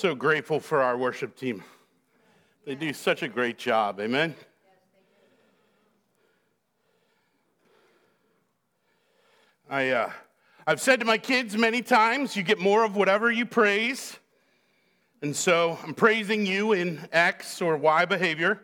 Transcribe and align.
so 0.00 0.14
grateful 0.14 0.58
for 0.58 0.80
our 0.80 0.96
worship 0.96 1.36
team. 1.36 1.62
They 2.64 2.74
do 2.74 2.94
such 2.94 3.22
a 3.22 3.28
great 3.28 3.58
job. 3.58 4.00
Amen. 4.00 4.34
I, 9.68 9.90
uh, 9.90 10.10
I've 10.66 10.80
said 10.80 11.00
to 11.00 11.06
my 11.06 11.18
kids 11.18 11.54
many 11.54 11.82
times, 11.82 12.34
you 12.34 12.42
get 12.42 12.58
more 12.58 12.82
of 12.82 12.96
whatever 12.96 13.30
you 13.30 13.44
praise. 13.44 14.18
And 15.20 15.36
so 15.36 15.78
I'm 15.84 15.92
praising 15.92 16.46
you 16.46 16.72
in 16.72 17.06
X 17.12 17.60
or 17.60 17.76
Y 17.76 18.06
behavior. 18.06 18.62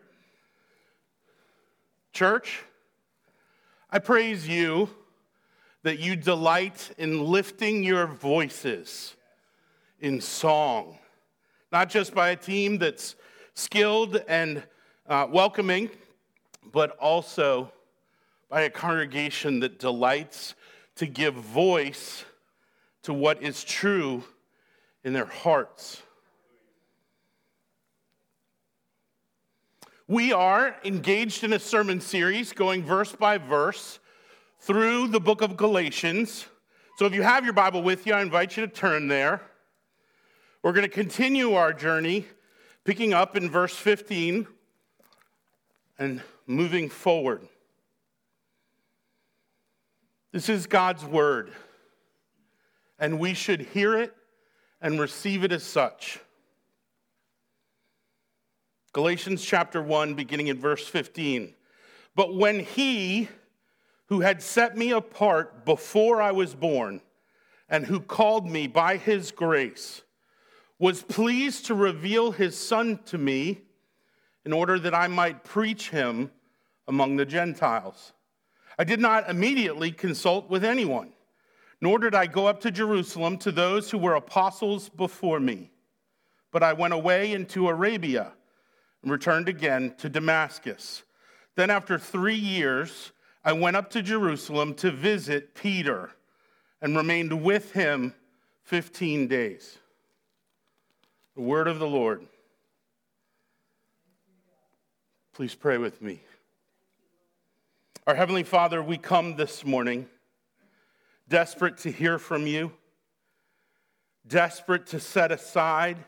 Church, 2.14 2.62
I 3.90 3.98
praise 3.98 4.48
you 4.48 4.88
that 5.82 5.98
you 5.98 6.16
delight 6.16 6.92
in 6.96 7.26
lifting 7.26 7.84
your 7.84 8.06
voices 8.06 9.16
in 10.00 10.22
song, 10.22 10.96
not 11.76 11.90
just 11.90 12.14
by 12.14 12.30
a 12.30 12.36
team 12.36 12.78
that's 12.78 13.16
skilled 13.52 14.16
and 14.28 14.62
uh, 15.10 15.26
welcoming, 15.30 15.90
but 16.72 16.96
also 16.96 17.70
by 18.48 18.62
a 18.62 18.70
congregation 18.70 19.60
that 19.60 19.78
delights 19.78 20.54
to 20.94 21.04
give 21.04 21.34
voice 21.34 22.24
to 23.02 23.12
what 23.12 23.42
is 23.42 23.62
true 23.62 24.24
in 25.04 25.12
their 25.12 25.26
hearts. 25.26 26.00
We 30.08 30.32
are 30.32 30.76
engaged 30.82 31.44
in 31.44 31.52
a 31.52 31.58
sermon 31.58 32.00
series 32.00 32.54
going 32.54 32.84
verse 32.84 33.12
by 33.12 33.36
verse 33.36 33.98
through 34.60 35.08
the 35.08 35.20
book 35.20 35.42
of 35.42 35.58
Galatians. 35.58 36.46
So 36.96 37.04
if 37.04 37.14
you 37.14 37.20
have 37.20 37.44
your 37.44 37.52
Bible 37.52 37.82
with 37.82 38.06
you, 38.06 38.14
I 38.14 38.22
invite 38.22 38.56
you 38.56 38.66
to 38.66 38.72
turn 38.72 39.08
there. 39.08 39.42
We're 40.66 40.72
going 40.72 40.82
to 40.82 40.88
continue 40.88 41.52
our 41.54 41.72
journey, 41.72 42.26
picking 42.82 43.14
up 43.14 43.36
in 43.36 43.48
verse 43.48 43.76
15 43.76 44.48
and 45.96 46.20
moving 46.48 46.88
forward. 46.88 47.46
This 50.32 50.48
is 50.48 50.66
God's 50.66 51.04
word, 51.04 51.52
and 52.98 53.20
we 53.20 53.32
should 53.32 53.60
hear 53.60 53.96
it 53.96 54.12
and 54.80 54.98
receive 54.98 55.44
it 55.44 55.52
as 55.52 55.62
such. 55.62 56.18
Galatians 58.92 59.44
chapter 59.44 59.80
1, 59.80 60.14
beginning 60.14 60.48
in 60.48 60.58
verse 60.58 60.88
15. 60.88 61.54
But 62.16 62.34
when 62.34 62.58
he 62.58 63.28
who 64.06 64.18
had 64.18 64.42
set 64.42 64.76
me 64.76 64.90
apart 64.90 65.64
before 65.64 66.20
I 66.20 66.32
was 66.32 66.56
born 66.56 67.02
and 67.68 67.86
who 67.86 68.00
called 68.00 68.50
me 68.50 68.66
by 68.66 68.96
his 68.96 69.30
grace 69.30 70.02
was 70.78 71.02
pleased 71.02 71.66
to 71.66 71.74
reveal 71.74 72.32
his 72.32 72.56
son 72.56 72.98
to 73.06 73.18
me 73.18 73.62
in 74.44 74.52
order 74.52 74.78
that 74.78 74.94
I 74.94 75.08
might 75.08 75.44
preach 75.44 75.90
him 75.90 76.30
among 76.86 77.16
the 77.16 77.24
Gentiles. 77.24 78.12
I 78.78 78.84
did 78.84 79.00
not 79.00 79.28
immediately 79.28 79.90
consult 79.90 80.50
with 80.50 80.64
anyone, 80.64 81.12
nor 81.80 81.98
did 81.98 82.14
I 82.14 82.26
go 82.26 82.46
up 82.46 82.60
to 82.60 82.70
Jerusalem 82.70 83.38
to 83.38 83.50
those 83.50 83.90
who 83.90 83.98
were 83.98 84.14
apostles 84.14 84.88
before 84.88 85.40
me. 85.40 85.70
But 86.52 86.62
I 86.62 86.74
went 86.74 86.94
away 86.94 87.32
into 87.32 87.68
Arabia 87.68 88.32
and 89.02 89.10
returned 89.10 89.48
again 89.48 89.94
to 89.98 90.08
Damascus. 90.08 91.02
Then, 91.54 91.70
after 91.70 91.98
three 91.98 92.36
years, 92.36 93.12
I 93.44 93.52
went 93.52 93.76
up 93.76 93.90
to 93.90 94.02
Jerusalem 94.02 94.74
to 94.74 94.90
visit 94.90 95.54
Peter 95.54 96.10
and 96.82 96.96
remained 96.96 97.42
with 97.42 97.72
him 97.72 98.14
15 98.64 99.26
days. 99.26 99.78
The 101.36 101.42
word 101.42 101.68
of 101.68 101.78
the 101.78 101.86
Lord. 101.86 102.26
Please 105.34 105.54
pray 105.54 105.76
with 105.76 106.00
me. 106.00 106.22
Our 108.06 108.14
Heavenly 108.14 108.42
Father, 108.42 108.82
we 108.82 108.96
come 108.96 109.36
this 109.36 109.62
morning 109.62 110.08
desperate 111.28 111.76
to 111.78 111.92
hear 111.92 112.18
from 112.18 112.46
you, 112.46 112.72
desperate 114.26 114.86
to 114.86 114.98
set 114.98 115.30
aside 115.30 115.98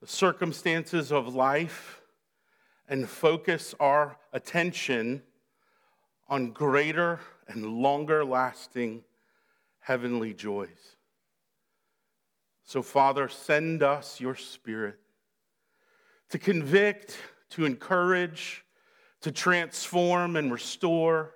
the 0.00 0.06
circumstances 0.06 1.10
of 1.10 1.34
life 1.34 2.02
and 2.88 3.08
focus 3.08 3.74
our 3.80 4.16
attention 4.32 5.24
on 6.28 6.52
greater 6.52 7.18
and 7.48 7.66
longer 7.66 8.24
lasting 8.24 9.02
heavenly 9.80 10.32
joys. 10.32 10.98
So, 12.72 12.80
Father, 12.80 13.28
send 13.28 13.82
us 13.82 14.18
your 14.18 14.34
Spirit 14.34 14.98
to 16.30 16.38
convict, 16.38 17.18
to 17.50 17.66
encourage, 17.66 18.64
to 19.20 19.30
transform 19.30 20.36
and 20.36 20.50
restore, 20.50 21.34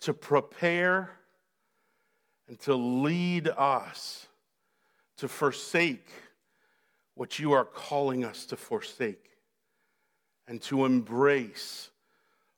to 0.00 0.12
prepare, 0.12 1.12
and 2.46 2.60
to 2.60 2.74
lead 2.74 3.48
us 3.48 4.26
to 5.16 5.28
forsake 5.28 6.10
what 7.14 7.38
you 7.38 7.52
are 7.52 7.64
calling 7.64 8.22
us 8.22 8.44
to 8.44 8.56
forsake 8.58 9.30
and 10.46 10.60
to 10.60 10.84
embrace 10.84 11.88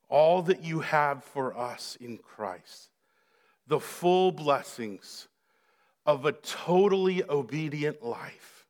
all 0.08 0.42
that 0.42 0.64
you 0.64 0.80
have 0.80 1.22
for 1.22 1.56
us 1.56 1.96
in 2.00 2.19
Christ, 2.19 2.88
the 3.69 3.78
full 3.78 4.32
blessings 4.32 5.28
of 6.04 6.24
a 6.24 6.32
totally 6.32 7.22
obedient 7.28 8.02
life 8.02 8.66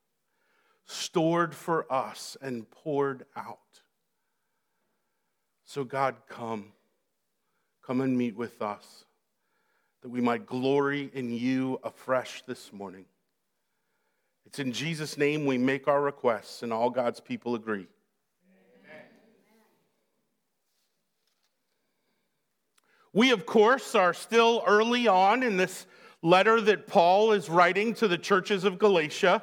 stored 0.87 1.54
for 1.54 1.91
us 1.93 2.37
and 2.43 2.70
poured 2.70 3.25
out. 3.37 3.59
So, 5.65 5.84
God, 5.84 6.16
come. 6.28 6.72
Come 7.82 8.00
and 8.00 8.16
meet 8.16 8.37
with 8.37 8.62
us 8.62 9.04
that 10.03 10.09
we 10.09 10.20
might 10.20 10.47
glory 10.47 11.10
in 11.15 11.31
you 11.31 11.81
afresh 11.82 12.43
this 12.47 12.72
morning. 12.72 13.06
It's 14.47 14.59
in 14.59 14.72
Jesus' 14.72 15.16
name 15.16 15.47
we 15.47 15.56
make 15.56 15.88
our 15.88 16.03
requests, 16.03 16.62
and 16.62 16.72
all 16.72 16.91
God's 16.91 17.20
people 17.20 17.54
agree. 17.54 17.87
Amen. 18.84 19.06
We, 23.12 23.31
of 23.31 23.47
course, 23.47 23.94
are 23.94 24.12
still 24.12 24.62
early 24.66 25.09
on 25.09 25.43
in 25.43 25.56
this 25.56 25.87
letter 26.22 26.60
that 26.60 26.87
Paul 26.87 27.33
is 27.33 27.50
writing 27.50 27.94
to 27.94 28.09
the 28.09 28.19
churches 28.19 28.65
of 28.65 28.78
Galatia. 28.78 29.43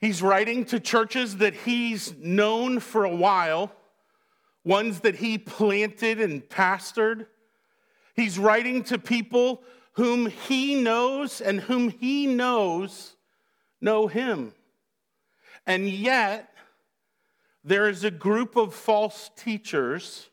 He's 0.00 0.22
writing 0.22 0.64
to 0.66 0.80
churches 0.80 1.36
that 1.36 1.54
he's 1.54 2.14
known 2.18 2.80
for 2.80 3.04
a 3.04 3.14
while 3.14 3.72
ones 4.64 5.00
that 5.00 5.16
he 5.16 5.38
planted 5.38 6.20
and 6.20 6.42
pastored. 6.48 7.26
He's 8.14 8.38
writing 8.38 8.82
to 8.84 8.98
people 8.98 9.62
whom 9.92 10.26
he 10.26 10.80
knows 10.80 11.40
and 11.40 11.60
whom 11.60 11.90
he 11.90 12.26
knows 12.26 13.16
know 13.80 14.06
him. 14.06 14.52
And 15.66 15.88
yet, 15.88 16.52
there 17.64 17.88
is 17.88 18.04
a 18.04 18.10
group 18.10 18.56
of 18.56 18.74
false 18.74 19.30
teachers 19.36 20.28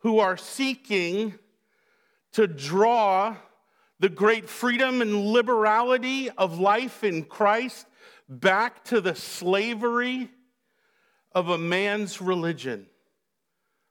who 0.00 0.18
are 0.18 0.36
seeking 0.36 1.34
to 2.32 2.46
draw 2.46 3.36
the 4.00 4.08
great 4.08 4.48
freedom 4.48 5.02
and 5.02 5.26
liberality 5.26 6.30
of 6.30 6.58
life 6.58 7.04
in 7.04 7.24
Christ 7.24 7.86
back 8.28 8.84
to 8.84 9.00
the 9.00 9.14
slavery 9.14 10.30
of 11.32 11.48
a 11.48 11.58
man's 11.58 12.20
religion 12.20 12.86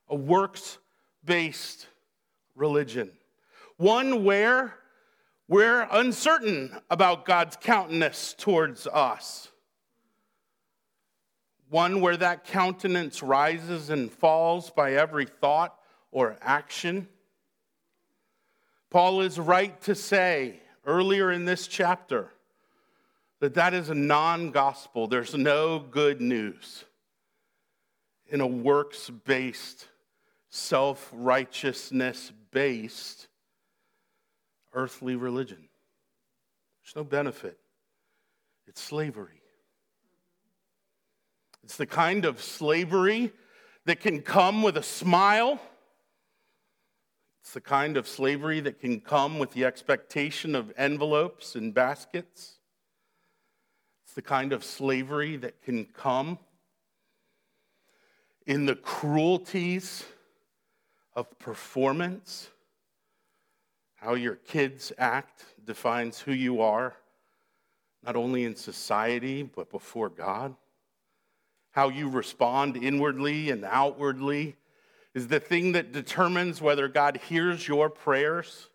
a 0.09 0.15
works 0.15 0.77
based 1.23 1.87
religion, 2.55 3.11
one 3.77 4.23
where 4.23 4.73
we're 5.47 5.87
uncertain 5.91 6.75
about 6.89 7.25
God's 7.25 7.57
countenance 7.57 8.33
towards 8.37 8.87
us, 8.87 9.49
one 11.69 12.01
where 12.01 12.17
that 12.17 12.45
countenance 12.45 13.21
rises 13.21 13.89
and 13.89 14.11
falls 14.11 14.69
by 14.69 14.93
every 14.93 15.25
thought 15.25 15.77
or 16.11 16.37
action. 16.41 17.07
Paul 18.89 19.21
is 19.21 19.39
right 19.39 19.79
to 19.81 19.95
say 19.95 20.61
earlier 20.85 21.31
in 21.31 21.45
this 21.45 21.67
chapter 21.67 22.31
that 23.39 23.53
that 23.55 23.73
is 23.73 23.89
a 23.89 23.95
non 23.95 24.51
gospel. 24.51 25.07
There's 25.07 25.35
no 25.35 25.79
good 25.79 26.21
news 26.21 26.85
in 28.29 28.41
a 28.41 28.47
works 28.47 29.09
based 29.09 29.87
self 30.49 31.09
righteousness 31.13 32.31
based 32.51 33.27
earthly 34.73 35.15
religion. 35.15 35.69
There's 36.81 36.95
no 36.95 37.03
benefit, 37.03 37.57
it's 38.67 38.81
slavery. 38.81 39.41
It's 41.63 41.75
the 41.75 41.85
kind 41.85 42.23
of 42.23 42.41
slavery 42.41 43.33
that 43.83 43.99
can 43.99 44.21
come 44.21 44.63
with 44.63 44.77
a 44.77 44.83
smile. 44.83 45.59
It's 47.47 47.53
the 47.53 47.61
kind 47.61 47.95
of 47.95 48.09
slavery 48.09 48.59
that 48.59 48.81
can 48.81 48.99
come 48.99 49.39
with 49.39 49.53
the 49.53 49.63
expectation 49.63 50.53
of 50.53 50.73
envelopes 50.75 51.55
and 51.55 51.73
baskets. 51.73 52.57
It's 54.03 54.13
the 54.15 54.21
kind 54.21 54.51
of 54.51 54.65
slavery 54.65 55.37
that 55.37 55.61
can 55.61 55.85
come 55.85 56.39
in 58.45 58.65
the 58.65 58.75
cruelties 58.75 60.03
of 61.15 61.39
performance. 61.39 62.49
How 63.95 64.15
your 64.15 64.35
kids 64.35 64.91
act 64.97 65.45
defines 65.63 66.19
who 66.19 66.33
you 66.33 66.59
are, 66.61 66.97
not 68.03 68.17
only 68.17 68.43
in 68.43 68.57
society, 68.57 69.43
but 69.43 69.71
before 69.71 70.09
God. 70.09 70.53
How 71.71 71.87
you 71.87 72.09
respond 72.09 72.75
inwardly 72.75 73.51
and 73.51 73.63
outwardly 73.63 74.57
is 75.17 75.29
the 75.29 75.39
thing 75.39 75.71
that 75.71 75.91
determines 75.91 76.61
whether 76.61 76.87
God 76.87 77.17
hears 77.27 77.67
your 77.67 77.89
prayers 77.89 78.69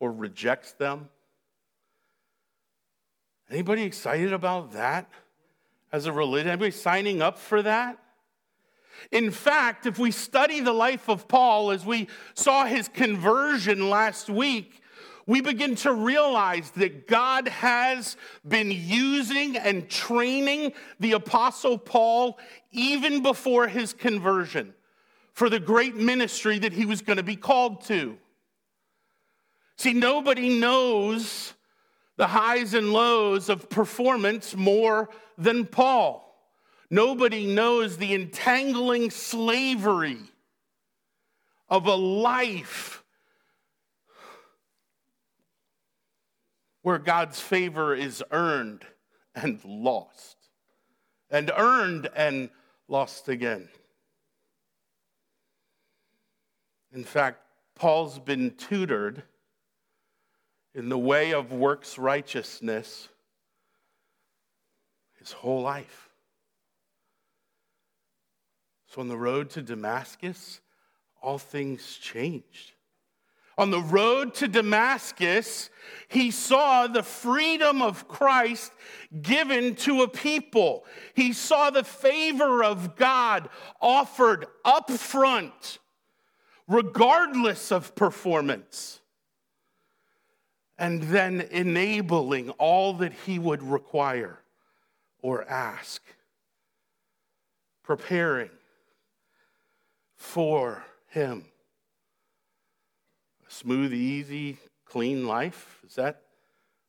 or 0.00 0.10
rejects 0.10 0.72
them. 0.72 1.08
Anybody 3.48 3.84
excited 3.84 4.32
about 4.32 4.72
that 4.72 5.08
as 5.92 6.06
a 6.06 6.12
religion? 6.12 6.48
Anybody 6.48 6.72
signing 6.72 7.22
up 7.22 7.38
for 7.38 7.62
that? 7.62 7.98
In 9.12 9.30
fact, 9.30 9.86
if 9.86 9.96
we 9.96 10.10
study 10.10 10.58
the 10.58 10.72
life 10.72 11.08
of 11.08 11.28
Paul 11.28 11.70
as 11.70 11.86
we 11.86 12.08
saw 12.34 12.64
his 12.64 12.88
conversion 12.88 13.88
last 13.88 14.28
week, 14.28 14.82
we 15.24 15.40
begin 15.40 15.76
to 15.76 15.92
realize 15.92 16.72
that 16.72 17.06
God 17.06 17.46
has 17.46 18.16
been 18.44 18.72
using 18.72 19.56
and 19.56 19.88
training 19.88 20.72
the 20.98 21.12
Apostle 21.12 21.78
Paul 21.78 22.40
even 22.72 23.22
before 23.22 23.68
his 23.68 23.92
conversion 23.92 24.74
for 25.40 25.48
the 25.48 25.58
great 25.58 25.96
ministry 25.96 26.58
that 26.58 26.74
he 26.74 26.84
was 26.84 27.00
going 27.00 27.16
to 27.16 27.22
be 27.22 27.34
called 27.34 27.82
to. 27.82 28.18
See, 29.78 29.94
nobody 29.94 30.60
knows 30.60 31.54
the 32.18 32.26
highs 32.26 32.74
and 32.74 32.92
lows 32.92 33.48
of 33.48 33.70
performance 33.70 34.54
more 34.54 35.08
than 35.38 35.64
Paul. 35.64 36.30
Nobody 36.90 37.46
knows 37.46 37.96
the 37.96 38.12
entangling 38.12 39.10
slavery 39.10 40.18
of 41.70 41.86
a 41.86 41.94
life 41.94 43.02
where 46.82 46.98
God's 46.98 47.40
favor 47.40 47.94
is 47.94 48.22
earned 48.30 48.84
and 49.34 49.58
lost, 49.64 50.36
and 51.30 51.50
earned 51.56 52.10
and 52.14 52.50
lost 52.88 53.30
again. 53.30 53.70
In 56.92 57.04
fact, 57.04 57.42
Paul's 57.74 58.18
been 58.18 58.52
tutored 58.52 59.22
in 60.74 60.88
the 60.88 60.98
way 60.98 61.32
of 61.32 61.52
works 61.52 61.98
righteousness 61.98 63.08
his 65.18 65.32
whole 65.32 65.62
life. 65.62 66.08
So 68.86 69.00
on 69.00 69.08
the 69.08 69.16
road 69.16 69.50
to 69.50 69.62
Damascus, 69.62 70.60
all 71.22 71.38
things 71.38 71.96
changed. 71.98 72.72
On 73.58 73.70
the 73.70 73.80
road 73.80 74.34
to 74.36 74.48
Damascus, 74.48 75.68
he 76.08 76.30
saw 76.30 76.86
the 76.86 77.02
freedom 77.02 77.82
of 77.82 78.08
Christ 78.08 78.72
given 79.20 79.74
to 79.76 80.02
a 80.02 80.08
people. 80.08 80.86
He 81.14 81.34
saw 81.34 81.68
the 81.68 81.84
favor 81.84 82.64
of 82.64 82.96
God 82.96 83.50
offered 83.80 84.46
up 84.64 84.90
front, 84.90 85.78
regardless 86.70 87.72
of 87.72 87.96
performance, 87.96 89.00
and 90.78 91.02
then 91.02 91.40
enabling 91.50 92.48
all 92.50 92.94
that 92.94 93.12
he 93.12 93.40
would 93.40 93.60
require 93.60 94.38
or 95.20 95.42
ask, 95.50 96.00
preparing 97.82 98.50
for 100.14 100.84
him. 101.08 101.44
A 103.48 103.50
smooth, 103.50 103.92
easy, 103.92 104.56
clean 104.84 105.26
life? 105.26 105.80
Is 105.84 105.96
that 105.96 106.22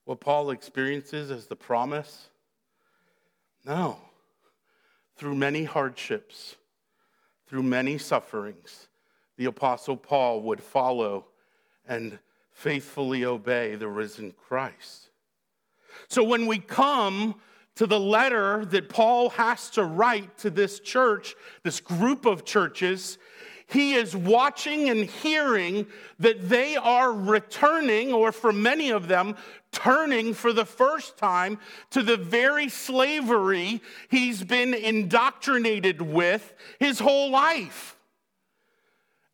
what 0.05 0.19
Paul 0.19 0.51
experiences 0.51 1.31
as 1.31 1.47
the 1.47 1.55
promise? 1.55 2.29
No. 3.65 3.97
Through 5.15 5.35
many 5.35 5.63
hardships, 5.63 6.55
through 7.47 7.63
many 7.63 7.97
sufferings, 7.97 8.87
the 9.41 9.47
Apostle 9.47 9.97
Paul 9.97 10.43
would 10.43 10.61
follow 10.61 11.25
and 11.87 12.19
faithfully 12.51 13.25
obey 13.25 13.73
the 13.73 13.87
risen 13.87 14.35
Christ. 14.37 15.09
So 16.09 16.23
when 16.23 16.45
we 16.45 16.59
come 16.59 17.33
to 17.73 17.87
the 17.87 17.99
letter 17.99 18.65
that 18.65 18.87
Paul 18.87 19.29
has 19.29 19.71
to 19.71 19.83
write 19.83 20.37
to 20.37 20.51
this 20.51 20.79
church, 20.79 21.35
this 21.63 21.79
group 21.79 22.27
of 22.27 22.45
churches, 22.45 23.17
he 23.65 23.95
is 23.95 24.15
watching 24.15 24.91
and 24.91 25.05
hearing 25.05 25.87
that 26.19 26.47
they 26.47 26.75
are 26.75 27.11
returning, 27.11 28.13
or 28.13 28.31
for 28.31 28.53
many 28.53 28.91
of 28.91 29.07
them, 29.07 29.35
turning 29.71 30.35
for 30.35 30.53
the 30.53 30.65
first 30.65 31.17
time 31.17 31.57
to 31.89 32.03
the 32.03 32.17
very 32.17 32.69
slavery 32.69 33.81
he's 34.07 34.43
been 34.43 34.75
indoctrinated 34.75 35.99
with 35.99 36.53
his 36.77 36.99
whole 36.99 37.31
life, 37.31 37.97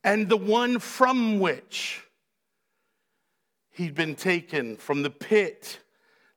and 0.08 0.30
the 0.30 0.38
one 0.38 0.80
from 0.80 1.38
which 1.38 2.02
he'd 3.72 3.94
been 3.94 4.16
taken 4.16 4.78
from 4.78 5.04
the 5.04 5.10
pit 5.10 5.80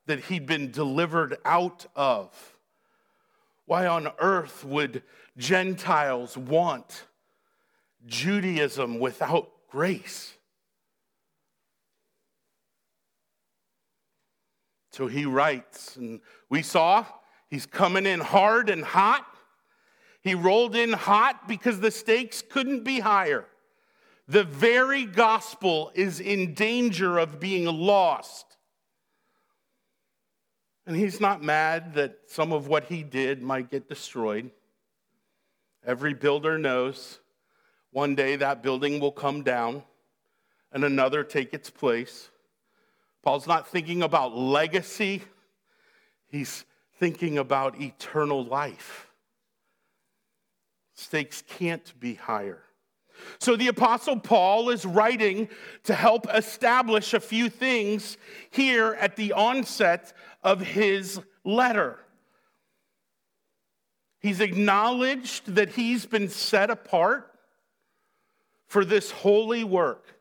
that 0.07 0.19
he'd 0.25 0.45
been 0.45 0.71
delivered 0.71 1.37
out 1.45 1.85
of. 1.95 2.57
Why 3.65 3.87
on 3.87 4.09
earth 4.19 4.65
would 4.65 5.03
Gentiles 5.37 6.35
want 6.35 7.05
Judaism 8.05 8.99
without 8.99 9.49
grace? 9.69 10.33
So 14.91 15.07
he 15.07 15.23
writes, 15.23 15.95
and 15.95 16.19
we 16.49 16.61
saw 16.61 17.05
he's 17.49 17.65
coming 17.65 18.05
in 18.05 18.19
hard 18.19 18.69
and 18.69 18.83
hot. 18.83 19.25
He 20.21 20.35
rolled 20.35 20.75
in 20.75 20.91
hot 20.91 21.47
because 21.47 21.79
the 21.79 21.89
stakes 21.89 22.41
couldn't 22.41 22.83
be 22.83 22.99
higher. 22.99 23.45
The 24.27 24.43
very 24.43 25.05
gospel 25.05 25.91
is 25.93 26.19
in 26.19 26.53
danger 26.53 27.17
of 27.17 27.39
being 27.39 27.65
lost. 27.65 28.45
And 30.85 30.95
he's 30.95 31.19
not 31.19 31.43
mad 31.43 31.93
that 31.95 32.19
some 32.27 32.51
of 32.53 32.67
what 32.67 32.85
he 32.85 33.03
did 33.03 33.41
might 33.41 33.69
get 33.69 33.87
destroyed. 33.87 34.51
Every 35.85 36.13
builder 36.13 36.57
knows 36.57 37.19
one 37.91 38.15
day 38.15 38.35
that 38.37 38.63
building 38.63 38.99
will 38.99 39.11
come 39.11 39.43
down 39.43 39.83
and 40.71 40.83
another 40.83 41.23
take 41.23 41.53
its 41.53 41.69
place. 41.69 42.29
Paul's 43.21 43.47
not 43.47 43.67
thinking 43.67 44.01
about 44.01 44.35
legacy, 44.35 45.21
he's 46.27 46.65
thinking 46.99 47.37
about 47.37 47.79
eternal 47.79 48.43
life. 48.43 49.11
Stakes 50.93 51.41
can't 51.41 51.99
be 51.99 52.15
higher. 52.15 52.63
So 53.39 53.55
the 53.55 53.67
Apostle 53.67 54.19
Paul 54.19 54.69
is 54.69 54.85
writing 54.85 55.49
to 55.83 55.93
help 55.93 56.27
establish 56.33 57.13
a 57.13 57.19
few 57.19 57.49
things 57.49 58.17
here 58.49 58.97
at 58.99 59.15
the 59.15 59.33
onset 59.33 60.13
of 60.43 60.61
his 60.61 61.19
letter. 61.43 61.99
He's 64.19 64.39
acknowledged 64.39 65.55
that 65.55 65.69
he's 65.69 66.05
been 66.05 66.29
set 66.29 66.69
apart 66.69 67.31
for 68.67 68.85
this 68.85 69.11
holy 69.11 69.63
work 69.63 70.15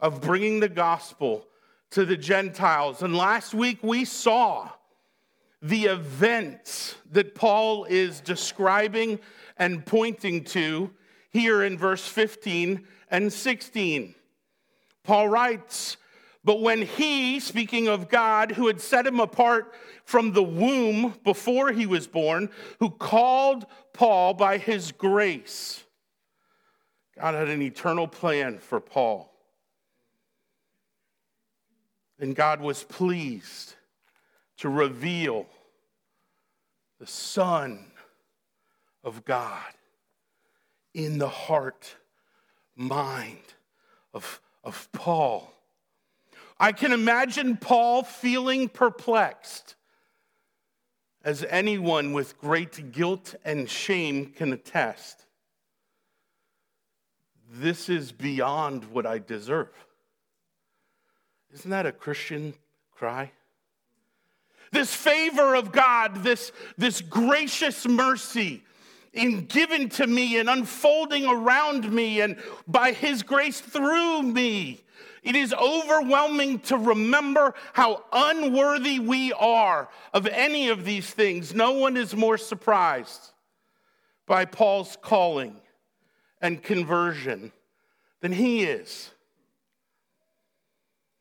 of 0.00 0.20
bringing 0.20 0.60
the 0.60 0.68
gospel 0.68 1.46
to 1.90 2.04
the 2.04 2.16
Gentiles. 2.16 3.02
And 3.02 3.14
last 3.14 3.52
week 3.52 3.78
we 3.82 4.04
saw 4.04 4.70
the 5.62 5.84
events 5.84 6.94
that 7.12 7.34
Paul 7.34 7.84
is 7.84 8.20
describing 8.20 9.20
and 9.58 9.84
pointing 9.84 10.44
to 10.44 10.90
here 11.30 11.62
in 11.62 11.78
verse 11.78 12.06
15 12.06 12.86
and 13.10 13.32
16. 13.32 14.14
Paul 15.04 15.28
writes, 15.28 15.96
But 16.44 16.60
when 16.60 16.82
he, 16.82 17.40
speaking 17.40 17.88
of 17.88 18.08
God, 18.08 18.52
who 18.52 18.66
had 18.66 18.80
set 18.80 19.06
him 19.06 19.20
apart 19.20 19.74
from 20.04 20.32
the 20.32 20.42
womb 20.42 21.14
before 21.24 21.72
he 21.72 21.86
was 21.86 22.06
born, 22.06 22.50
who 22.80 22.90
called 22.90 23.66
Paul 23.92 24.34
by 24.34 24.58
his 24.58 24.92
grace, 24.92 25.84
God 27.18 27.34
had 27.34 27.48
an 27.48 27.62
eternal 27.62 28.08
plan 28.08 28.58
for 28.58 28.80
Paul. 28.80 29.32
And 32.18 32.36
God 32.36 32.60
was 32.60 32.84
pleased 32.84 33.74
to 34.58 34.68
reveal 34.68 35.46
the 36.98 37.06
Son 37.06 37.86
of 39.02 39.24
God 39.24 39.72
in 40.94 41.18
the 41.18 41.28
heart, 41.28 41.96
mind 42.76 43.54
of, 44.12 44.40
of 44.64 44.88
Paul. 44.92 45.52
I 46.58 46.72
can 46.72 46.92
imagine 46.92 47.56
Paul 47.56 48.02
feeling 48.02 48.68
perplexed 48.68 49.76
as 51.22 51.44
anyone 51.48 52.12
with 52.12 52.38
great 52.38 52.92
guilt 52.92 53.34
and 53.44 53.68
shame 53.68 54.26
can 54.26 54.52
attest, 54.52 55.26
this 57.52 57.88
is 57.88 58.12
beyond 58.12 58.84
what 58.86 59.06
I 59.06 59.18
deserve. 59.18 59.68
Isn't 61.52 61.70
that 61.70 61.84
a 61.84 61.92
Christian 61.92 62.54
cry? 62.92 63.32
This 64.72 64.94
favor 64.94 65.56
of 65.56 65.72
God, 65.72 66.22
this, 66.22 66.52
this 66.78 67.00
gracious 67.00 67.86
mercy 67.86 68.62
in 69.12 69.46
given 69.46 69.88
to 69.88 70.06
me 70.06 70.38
and 70.38 70.48
unfolding 70.48 71.26
around 71.26 71.92
me 71.92 72.20
and 72.20 72.36
by 72.66 72.92
his 72.92 73.22
grace 73.22 73.60
through 73.60 74.22
me. 74.22 74.82
It 75.22 75.36
is 75.36 75.52
overwhelming 75.52 76.60
to 76.60 76.76
remember 76.76 77.54
how 77.72 78.04
unworthy 78.12 78.98
we 78.98 79.32
are 79.34 79.88
of 80.14 80.26
any 80.26 80.68
of 80.68 80.84
these 80.84 81.10
things. 81.10 81.54
No 81.54 81.72
one 81.72 81.96
is 81.96 82.16
more 82.16 82.38
surprised 82.38 83.32
by 84.26 84.44
Paul's 84.44 84.96
calling 85.02 85.56
and 86.40 86.62
conversion 86.62 87.52
than 88.20 88.32
he 88.32 88.62
is. 88.62 89.10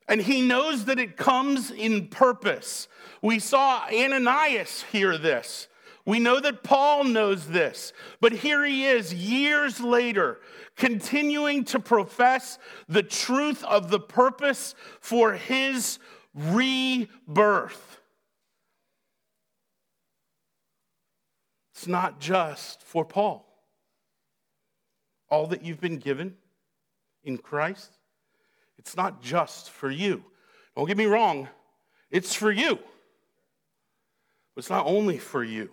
And 0.08 0.22
he 0.22 0.42
knows 0.42 0.86
that 0.86 1.00
it 1.00 1.18
comes 1.18 1.70
in 1.70 2.08
purpose. 2.08 2.88
We 3.22 3.40
saw 3.40 3.86
Ananias 3.92 4.84
hear 4.92 5.18
this. 5.18 5.68
We 6.06 6.20
know 6.20 6.40
that 6.40 6.64
Paul 6.64 7.04
knows 7.04 7.48
this, 7.48 7.94
but 8.20 8.32
here 8.32 8.66
he 8.66 8.86
is 8.86 9.14
years 9.14 9.80
later, 9.80 10.40
continuing 10.76 11.66
to 11.66 11.80
profess 11.80 12.58
the 12.88 13.04
truth 13.04 13.64
of 13.66 13.90
the 13.92 14.00
purpose 14.00 14.76
for 15.02 15.34
his 15.34 16.00
rebirth. 16.34 18.00
It's 21.74 21.88
not 21.88 22.20
just 22.20 22.82
for 22.84 23.06
Paul. 23.06 23.46
All 25.30 25.48
that 25.48 25.64
you've 25.64 25.82
been 25.82 25.98
given 25.98 26.36
in 27.24 27.38
Christ, 27.38 27.92
it's 28.78 28.98
not 28.98 29.22
just 29.22 29.70
for 29.70 29.92
you. 29.92 30.24
Don't 30.76 30.88
get 30.88 30.98
me 30.98 31.06
wrong, 31.06 31.50
it's 32.10 32.34
for 32.34 32.52
you. 32.52 32.76
But 34.56 34.64
it's 34.64 34.70
not 34.70 34.88
only 34.88 35.18
for 35.18 35.44
you. 35.44 35.70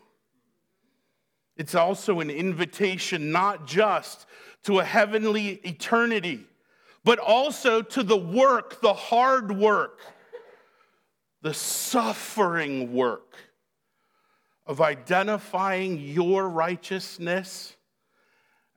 It's 1.57 1.75
also 1.75 2.21
an 2.21 2.31
invitation 2.31 3.33
not 3.33 3.67
just 3.67 4.27
to 4.65 4.81
a 4.81 4.85
heavenly 4.85 5.61
eternity, 5.65 6.47
but 7.05 7.19
also 7.19 7.83
to 7.83 8.03
the 8.03 8.17
work, 8.17 8.81
the 8.81 8.93
hard 8.93 9.57
work, 9.57 10.01
the 11.43 11.55
suffering 11.55 12.93
work 12.93 13.37
of 14.67 14.81
identifying 14.81 15.99
your 15.99 16.49
righteousness 16.49 17.77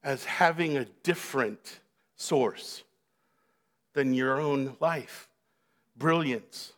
as 0.03 0.23
having 0.23 0.77
a 0.77 0.85
different 1.03 1.79
source 2.15 2.83
than 3.93 4.13
your 4.13 4.39
own 4.39 4.77
life, 4.79 5.27
brilliance. 5.97 6.73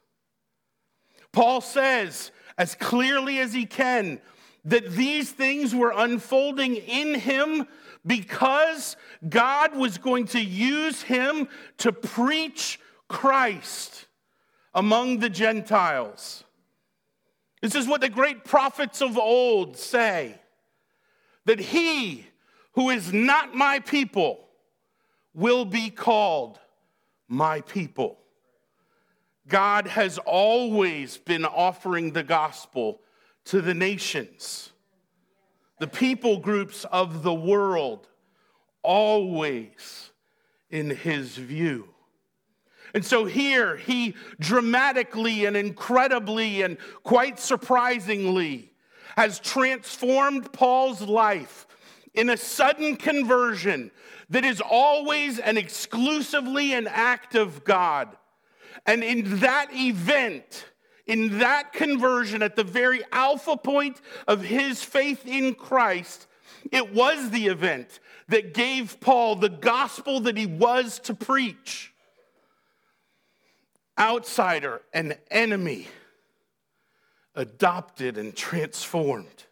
Paul 1.31 1.61
says, 1.61 2.31
as 2.57 2.75
clearly 2.75 3.39
as 3.39 3.53
he 3.53 3.65
can, 3.65 4.21
that 4.65 4.91
these 4.91 5.31
things 5.31 5.73
were 5.73 5.93
unfolding 5.95 6.75
in 6.75 7.15
him 7.15 7.67
because 8.05 8.95
God 9.27 9.75
was 9.75 9.97
going 9.97 10.25
to 10.27 10.39
use 10.39 11.01
him 11.01 11.47
to 11.77 11.91
preach 11.91 12.79
Christ 13.07 14.07
among 14.73 15.19
the 15.19 15.29
Gentiles. 15.29 16.43
This 17.61 17.75
is 17.75 17.87
what 17.87 18.01
the 18.01 18.09
great 18.09 18.43
prophets 18.43 19.01
of 19.01 19.17
old 19.17 19.77
say 19.77 20.39
that 21.45 21.59
he 21.59 22.27
who 22.73 22.89
is 22.89 23.11
not 23.11 23.55
my 23.55 23.79
people 23.79 24.47
will 25.33 25.65
be 25.65 25.89
called 25.89 26.59
my 27.27 27.61
people. 27.61 28.17
God 29.47 29.87
has 29.87 30.17
always 30.19 31.17
been 31.17 31.45
offering 31.45 32.11
the 32.11 32.23
gospel 32.23 33.01
to 33.51 33.61
the 33.61 33.73
nations, 33.73 34.71
the 35.77 35.85
people 35.85 36.37
groups 36.37 36.85
of 36.85 37.21
the 37.21 37.33
world, 37.33 38.07
always 38.81 40.11
in 40.69 40.89
his 40.89 41.35
view. 41.35 41.89
And 42.95 43.03
so 43.03 43.25
here 43.25 43.75
he 43.75 44.15
dramatically 44.39 45.43
and 45.43 45.57
incredibly 45.57 46.61
and 46.61 46.77
quite 47.03 47.39
surprisingly 47.41 48.71
has 49.17 49.37
transformed 49.37 50.53
Paul's 50.53 51.01
life 51.01 51.67
in 52.13 52.29
a 52.29 52.37
sudden 52.37 52.95
conversion 52.95 53.91
that 54.29 54.45
is 54.45 54.61
always 54.61 55.39
and 55.39 55.57
exclusively 55.57 56.71
an 56.71 56.87
act 56.87 57.35
of 57.35 57.65
God. 57.65 58.15
And 58.85 59.03
in 59.03 59.39
that 59.41 59.67
event, 59.73 60.70
in 61.07 61.39
that 61.39 61.73
conversion, 61.73 62.43
at 62.43 62.55
the 62.55 62.63
very 62.63 63.01
alpha 63.11 63.57
point 63.57 64.01
of 64.27 64.41
his 64.41 64.83
faith 64.83 65.27
in 65.27 65.55
Christ, 65.55 66.27
it 66.71 66.93
was 66.93 67.31
the 67.31 67.47
event 67.47 67.99
that 68.27 68.53
gave 68.53 68.99
Paul 68.99 69.35
the 69.35 69.49
gospel 69.49 70.21
that 70.21 70.37
he 70.37 70.45
was 70.45 70.99
to 70.99 71.13
preach. 71.13 71.93
Outsider 73.99 74.81
and 74.93 75.17
enemy, 75.29 75.87
adopted 77.35 78.17
and 78.17 78.35
transformed. 78.35 79.45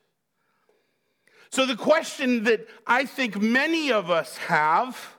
So, 1.52 1.66
the 1.66 1.76
question 1.76 2.44
that 2.44 2.68
I 2.86 3.06
think 3.06 3.42
many 3.42 3.92
of 3.92 4.10
us 4.10 4.38
have 4.38 5.19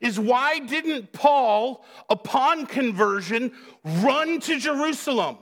is 0.00 0.18
why 0.18 0.58
didn't 0.58 1.12
Paul, 1.12 1.84
upon 2.08 2.66
conversion, 2.66 3.52
run 3.84 4.40
to 4.40 4.58
Jerusalem? 4.58 5.38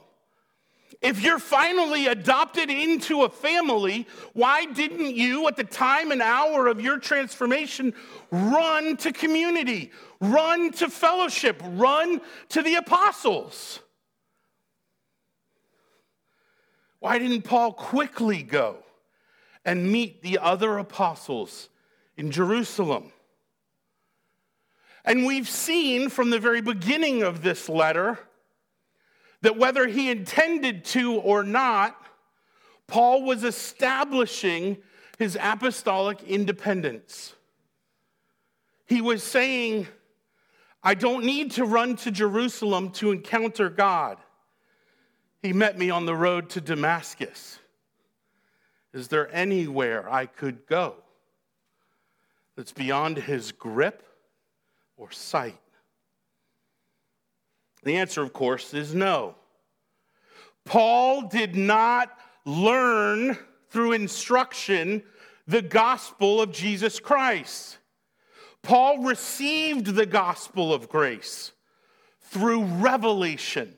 If 1.01 1.23
you're 1.23 1.39
finally 1.39 2.07
adopted 2.07 2.71
into 2.71 3.25
a 3.25 3.29
family, 3.29 4.07
why 4.33 4.65
didn't 4.65 5.15
you, 5.15 5.47
at 5.49 5.57
the 5.57 5.65
time 5.65 6.13
and 6.13 6.23
hour 6.23 6.67
of 6.67 6.81
your 6.81 6.99
transformation, 6.99 7.93
run 8.31 8.97
to 8.99 9.13
community, 9.13 9.93
run 10.21 10.73
to 10.73 10.89
fellowship, 10.89 11.61
run 11.63 12.23
to 12.49 12.63
the 12.63 12.77
apostles? 12.77 13.81
Why 17.01 17.19
didn't 17.19 17.43
Paul 17.43 17.75
quickly 17.75 18.43
go 18.43 18.79
and 19.63 19.93
meet 19.93 20.23
the 20.23 20.39
other 20.39 20.79
apostles 20.79 21.69
in 22.17 22.31
Jerusalem? 22.31 23.13
And 25.05 25.27
we've 25.27 25.49
seen 25.49 26.09
from 26.09 26.31
the 26.31 26.39
very 26.39 26.61
beginning 26.61 27.23
of 27.23 27.43
this 27.43 27.69
letter 27.69 28.19
that 29.43 29.59
whether 29.59 29.87
he 29.87 30.11
intended 30.11 30.85
to 30.87 31.15
or 31.17 31.43
not, 31.43 31.97
Paul 32.87 33.23
was 33.23 33.45
establishing 33.45 34.79
his 35.19 35.37
apostolic 35.41 36.23
independence. 36.23 37.35
He 38.87 39.01
was 39.01 39.23
saying, 39.23 39.87
I 40.83 40.95
don't 40.95 41.25
need 41.25 41.53
to 41.53 41.65
run 41.65 41.97
to 41.97 42.11
Jerusalem 42.11 42.91
to 42.93 43.11
encounter 43.11 43.69
God. 43.69 44.19
He 45.43 45.53
met 45.53 45.79
me 45.79 45.91
on 45.91 46.07
the 46.07 46.17
road 46.17 46.51
to 46.51 46.61
Damascus. 46.61 47.59
Is 48.95 49.09
there 49.09 49.35
anywhere 49.35 50.11
I 50.11 50.27
could 50.27 50.67
go 50.67 50.97
that's 52.57 52.73
beyond 52.73 53.19
his 53.19 53.53
grip? 53.53 54.03
Or 54.97 55.11
sight? 55.11 55.59
The 57.83 57.97
answer, 57.97 58.23
of 58.23 58.33
course, 58.33 58.73
is 58.75 58.95
no. 58.95 59.35
Paul 60.65 61.29
did 61.29 61.55
not 61.55 62.17
learn 62.45 63.39
through 63.69 63.93
instruction 63.93 65.03
the 65.47 65.63
gospel 65.63 66.41
of 66.41 66.53
Jesus 66.53 66.99
Christ. 67.01 67.79
Paul 68.63 69.01
received 69.05 69.87
the 69.87 70.07
gospel 70.07 70.73
of 70.73 70.89
grace 70.89 71.53
through 72.21 72.65
revelation, 72.65 73.77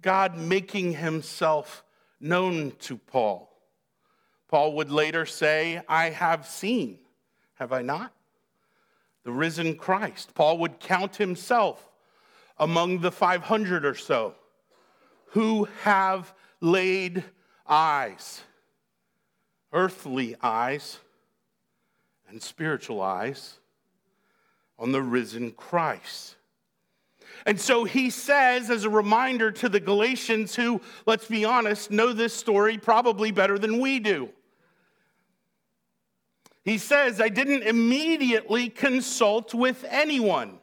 God 0.00 0.38
making 0.38 0.92
himself 0.92 1.82
known 2.20 2.72
to 2.80 2.96
Paul. 2.96 3.50
Paul 4.48 4.74
would 4.76 4.90
later 4.90 5.26
say, 5.26 5.82
I 5.88 6.10
have 6.10 6.46
seen, 6.46 6.98
have 7.54 7.72
I 7.72 7.82
not? 7.82 8.12
The 9.24 9.32
risen 9.32 9.76
Christ. 9.76 10.34
Paul 10.34 10.58
would 10.58 10.80
count 10.80 11.16
himself 11.16 11.90
among 12.58 13.00
the 13.00 13.10
500 13.10 13.84
or 13.84 13.94
so 13.94 14.34
who 15.30 15.68
have 15.82 16.32
laid 16.60 17.24
eyes, 17.66 18.42
earthly 19.72 20.36
eyes 20.42 20.98
and 22.28 22.42
spiritual 22.42 23.00
eyes, 23.00 23.58
on 24.78 24.92
the 24.92 25.02
risen 25.02 25.52
Christ. 25.52 26.36
And 27.46 27.60
so 27.60 27.84
he 27.84 28.10
says, 28.10 28.70
as 28.70 28.84
a 28.84 28.90
reminder 28.90 29.50
to 29.52 29.68
the 29.68 29.80
Galatians, 29.80 30.54
who, 30.54 30.80
let's 31.06 31.26
be 31.26 31.44
honest, 31.44 31.90
know 31.90 32.12
this 32.12 32.34
story 32.34 32.78
probably 32.78 33.30
better 33.30 33.58
than 33.58 33.78
we 33.78 33.98
do. 33.98 34.30
He 36.70 36.78
says, 36.78 37.20
I 37.20 37.30
didn't 37.30 37.64
immediately 37.64 38.68
consult 38.68 39.52
with 39.52 39.84
anyone. 39.88 40.60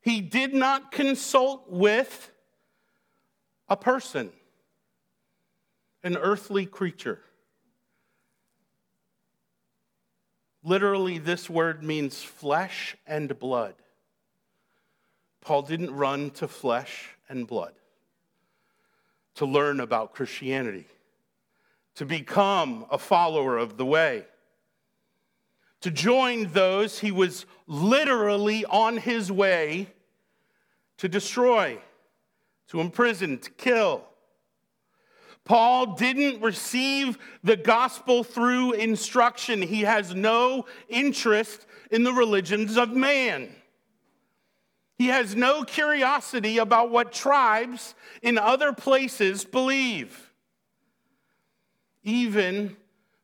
He 0.00 0.22
did 0.22 0.54
not 0.54 0.90
consult 0.90 1.70
with 1.70 2.32
a 3.68 3.76
person, 3.76 4.30
an 6.02 6.16
earthly 6.16 6.64
creature. 6.64 7.20
Literally, 10.64 11.18
this 11.18 11.50
word 11.50 11.82
means 11.82 12.22
flesh 12.22 12.96
and 13.06 13.38
blood. 13.38 13.74
Paul 15.42 15.60
didn't 15.60 15.94
run 15.94 16.30
to 16.30 16.48
flesh 16.48 17.10
and 17.28 17.46
blood 17.46 17.74
to 19.34 19.44
learn 19.44 19.80
about 19.80 20.14
Christianity, 20.14 20.86
to 21.96 22.06
become 22.06 22.86
a 22.90 22.96
follower 22.96 23.58
of 23.58 23.76
the 23.76 23.84
way, 23.84 24.24
to 25.86 25.92
join 25.92 26.50
those 26.52 26.98
he 26.98 27.12
was 27.12 27.46
literally 27.68 28.64
on 28.64 28.96
his 28.96 29.30
way 29.30 29.86
to 30.96 31.08
destroy, 31.08 31.78
to 32.66 32.80
imprison, 32.80 33.38
to 33.38 33.48
kill. 33.52 34.02
Paul 35.44 35.94
didn't 35.94 36.42
receive 36.42 37.16
the 37.44 37.56
gospel 37.56 38.24
through 38.24 38.72
instruction. 38.72 39.62
He 39.62 39.82
has 39.82 40.12
no 40.12 40.66
interest 40.88 41.68
in 41.92 42.02
the 42.02 42.12
religions 42.12 42.76
of 42.76 42.90
man. 42.90 43.54
He 44.98 45.06
has 45.06 45.36
no 45.36 45.62
curiosity 45.62 46.58
about 46.58 46.90
what 46.90 47.12
tribes 47.12 47.94
in 48.22 48.38
other 48.38 48.72
places 48.72 49.44
believe. 49.44 50.32
Even 52.02 52.76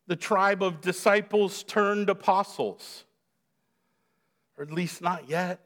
the 0.07 0.15
tribe 0.15 0.61
of 0.61 0.81
disciples 0.81 1.63
turned 1.63 2.09
apostles, 2.09 3.05
or 4.57 4.63
at 4.63 4.71
least 4.71 5.01
not 5.01 5.29
yet. 5.29 5.65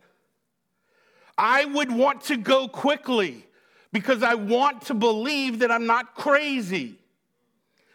I 1.37 1.65
would 1.65 1.91
want 1.91 2.21
to 2.25 2.37
go 2.37 2.67
quickly 2.67 3.45
because 3.91 4.23
I 4.23 4.35
want 4.35 4.83
to 4.87 4.93
believe 4.93 5.59
that 5.59 5.71
I'm 5.71 5.85
not 5.85 6.15
crazy. 6.15 6.95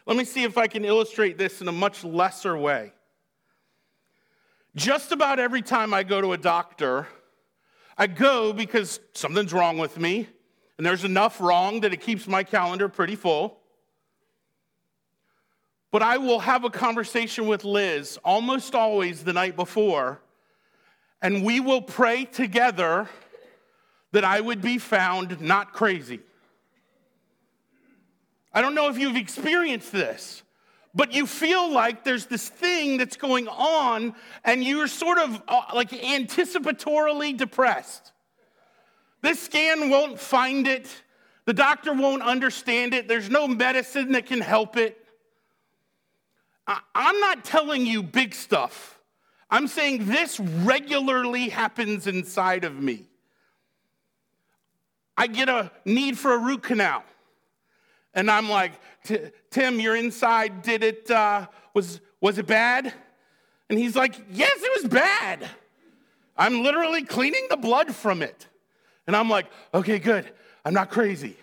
Let 0.06 0.16
me 0.16 0.24
see 0.24 0.42
if 0.42 0.58
I 0.58 0.66
can 0.66 0.84
illustrate 0.84 1.38
this 1.38 1.60
in 1.60 1.68
a 1.68 1.72
much 1.72 2.02
lesser 2.04 2.56
way. 2.56 2.92
Just 4.74 5.12
about 5.12 5.38
every 5.38 5.62
time 5.62 5.92
I 5.92 6.02
go 6.02 6.20
to 6.20 6.32
a 6.32 6.38
doctor, 6.38 7.06
I 7.96 8.06
go 8.06 8.52
because 8.52 9.00
something's 9.12 9.52
wrong 9.52 9.78
with 9.78 9.98
me, 9.98 10.28
and 10.76 10.86
there's 10.86 11.04
enough 11.04 11.40
wrong 11.40 11.80
that 11.80 11.92
it 11.92 12.00
keeps 12.00 12.26
my 12.26 12.42
calendar 12.42 12.88
pretty 12.88 13.16
full. 13.16 13.58
But 15.92 16.02
I 16.02 16.16
will 16.16 16.40
have 16.40 16.64
a 16.64 16.70
conversation 16.70 17.46
with 17.46 17.64
Liz 17.64 18.18
almost 18.24 18.74
always 18.74 19.22
the 19.22 19.34
night 19.34 19.56
before, 19.56 20.20
and 21.20 21.44
we 21.44 21.60
will 21.60 21.82
pray 21.82 22.24
together 22.24 23.08
that 24.12 24.24
I 24.24 24.40
would 24.40 24.62
be 24.62 24.78
found 24.78 25.40
not 25.42 25.74
crazy. 25.74 26.20
I 28.54 28.62
don't 28.62 28.74
know 28.74 28.88
if 28.88 28.98
you've 28.98 29.16
experienced 29.16 29.92
this, 29.92 30.42
but 30.94 31.12
you 31.12 31.26
feel 31.26 31.70
like 31.70 32.04
there's 32.04 32.24
this 32.24 32.48
thing 32.48 32.96
that's 32.96 33.16
going 33.16 33.46
on 33.48 34.14
and 34.44 34.64
you're 34.64 34.88
sort 34.88 35.18
of 35.18 35.42
uh, 35.46 35.62
like 35.74 35.90
anticipatorily 35.90 37.36
depressed. 37.36 38.12
This 39.20 39.40
scan 39.40 39.90
won't 39.90 40.18
find 40.18 40.66
it, 40.66 40.88
the 41.44 41.54
doctor 41.54 41.92
won't 41.92 42.22
understand 42.22 42.94
it, 42.94 43.08
there's 43.08 43.28
no 43.28 43.46
medicine 43.46 44.12
that 44.12 44.24
can 44.24 44.40
help 44.40 44.78
it. 44.78 45.01
I'm 46.66 47.18
not 47.20 47.44
telling 47.44 47.86
you 47.86 48.02
big 48.02 48.34
stuff. 48.34 48.98
I'm 49.50 49.66
saying 49.66 50.06
this 50.06 50.40
regularly 50.40 51.48
happens 51.48 52.06
inside 52.06 52.64
of 52.64 52.74
me. 52.74 53.08
I 55.16 55.26
get 55.26 55.48
a 55.48 55.70
need 55.84 56.18
for 56.18 56.34
a 56.34 56.38
root 56.38 56.62
canal. 56.62 57.04
And 58.14 58.30
I'm 58.30 58.48
like, 58.48 58.72
Tim, 59.50 59.80
you're 59.80 59.96
inside. 59.96 60.62
Did 60.62 60.82
it, 60.82 61.10
uh, 61.10 61.46
was, 61.74 62.00
was 62.20 62.38
it 62.38 62.46
bad? 62.46 62.92
And 63.68 63.78
he's 63.78 63.96
like, 63.96 64.14
yes, 64.30 64.52
it 64.56 64.82
was 64.82 64.90
bad. 64.90 65.48
I'm 66.36 66.62
literally 66.62 67.02
cleaning 67.02 67.46
the 67.50 67.56
blood 67.56 67.94
from 67.94 68.22
it. 68.22 68.46
And 69.06 69.16
I'm 69.16 69.28
like, 69.28 69.46
okay, 69.74 69.98
good. 69.98 70.30
I'm 70.64 70.74
not 70.74 70.90
crazy. 70.90 71.36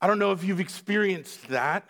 I 0.00 0.06
don't 0.06 0.18
know 0.18 0.32
if 0.32 0.44
you've 0.44 0.60
experienced 0.60 1.48
that, 1.48 1.88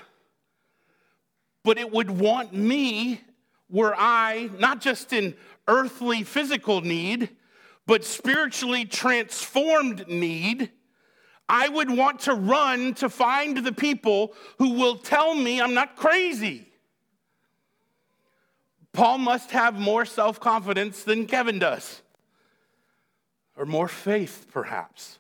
but 1.64 1.79
it 1.79 1.90
would 1.92 2.11
want 2.11 2.53
me 2.53 3.20
were 3.68 3.94
I 3.96 4.51
not 4.59 4.81
just 4.81 5.12
in 5.12 5.35
earthly 5.66 6.25
physical 6.25 6.81
need, 6.81 7.31
but 7.87 8.05
spiritually 8.05 8.85
transformed 8.85 10.07
need, 10.09 10.70
I 11.48 11.68
would 11.68 11.90
want 11.90 12.20
to 12.20 12.35
run 12.35 12.94
to 12.94 13.09
find 13.09 13.57
the 13.59 13.72
people 13.72 14.35
who 14.59 14.75
will 14.75 14.96
tell 14.96 15.35
me 15.35 15.61
I'm 15.61 15.75
not 15.75 15.96
crazy. 15.96 16.68
Paul 18.92 19.18
must 19.18 19.51
have 19.53 19.79
more 19.79 20.05
self 20.05 20.38
confidence 20.38 21.03
than 21.03 21.27
Kevin 21.27 21.59
does, 21.59 22.03
or 23.57 23.64
more 23.64 23.88
faith, 23.88 24.46
perhaps. 24.53 25.18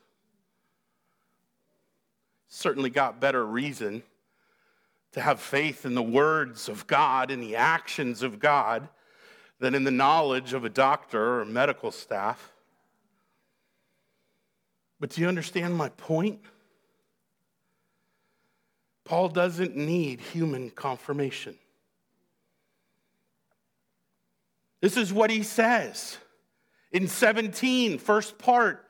Certainly 2.48 2.90
got 2.90 3.18
better 3.18 3.46
reason 3.46 4.02
to 5.12 5.20
have 5.20 5.40
faith 5.40 5.84
in 5.84 5.94
the 5.94 6.02
words 6.02 6.68
of 6.68 6.86
God 6.86 7.30
and 7.30 7.42
the 7.42 7.56
actions 7.56 8.22
of 8.22 8.38
God 8.38 8.88
than 9.58 9.74
in 9.74 9.84
the 9.84 9.90
knowledge 9.90 10.54
of 10.54 10.64
a 10.64 10.68
doctor 10.68 11.40
or 11.40 11.44
medical 11.44 11.90
staff. 11.90 12.52
But 14.98 15.10
do 15.10 15.20
you 15.20 15.28
understand 15.28 15.76
my 15.76 15.88
point? 15.90 16.40
Paul 19.04 19.28
doesn't 19.28 19.76
need 19.76 20.20
human 20.20 20.70
confirmation. 20.70 21.56
This 24.80 24.96
is 24.96 25.12
what 25.12 25.30
he 25.30 25.42
says 25.42 26.18
in 26.90 27.08
17, 27.08 27.98
first 27.98 28.38
part. 28.38 28.86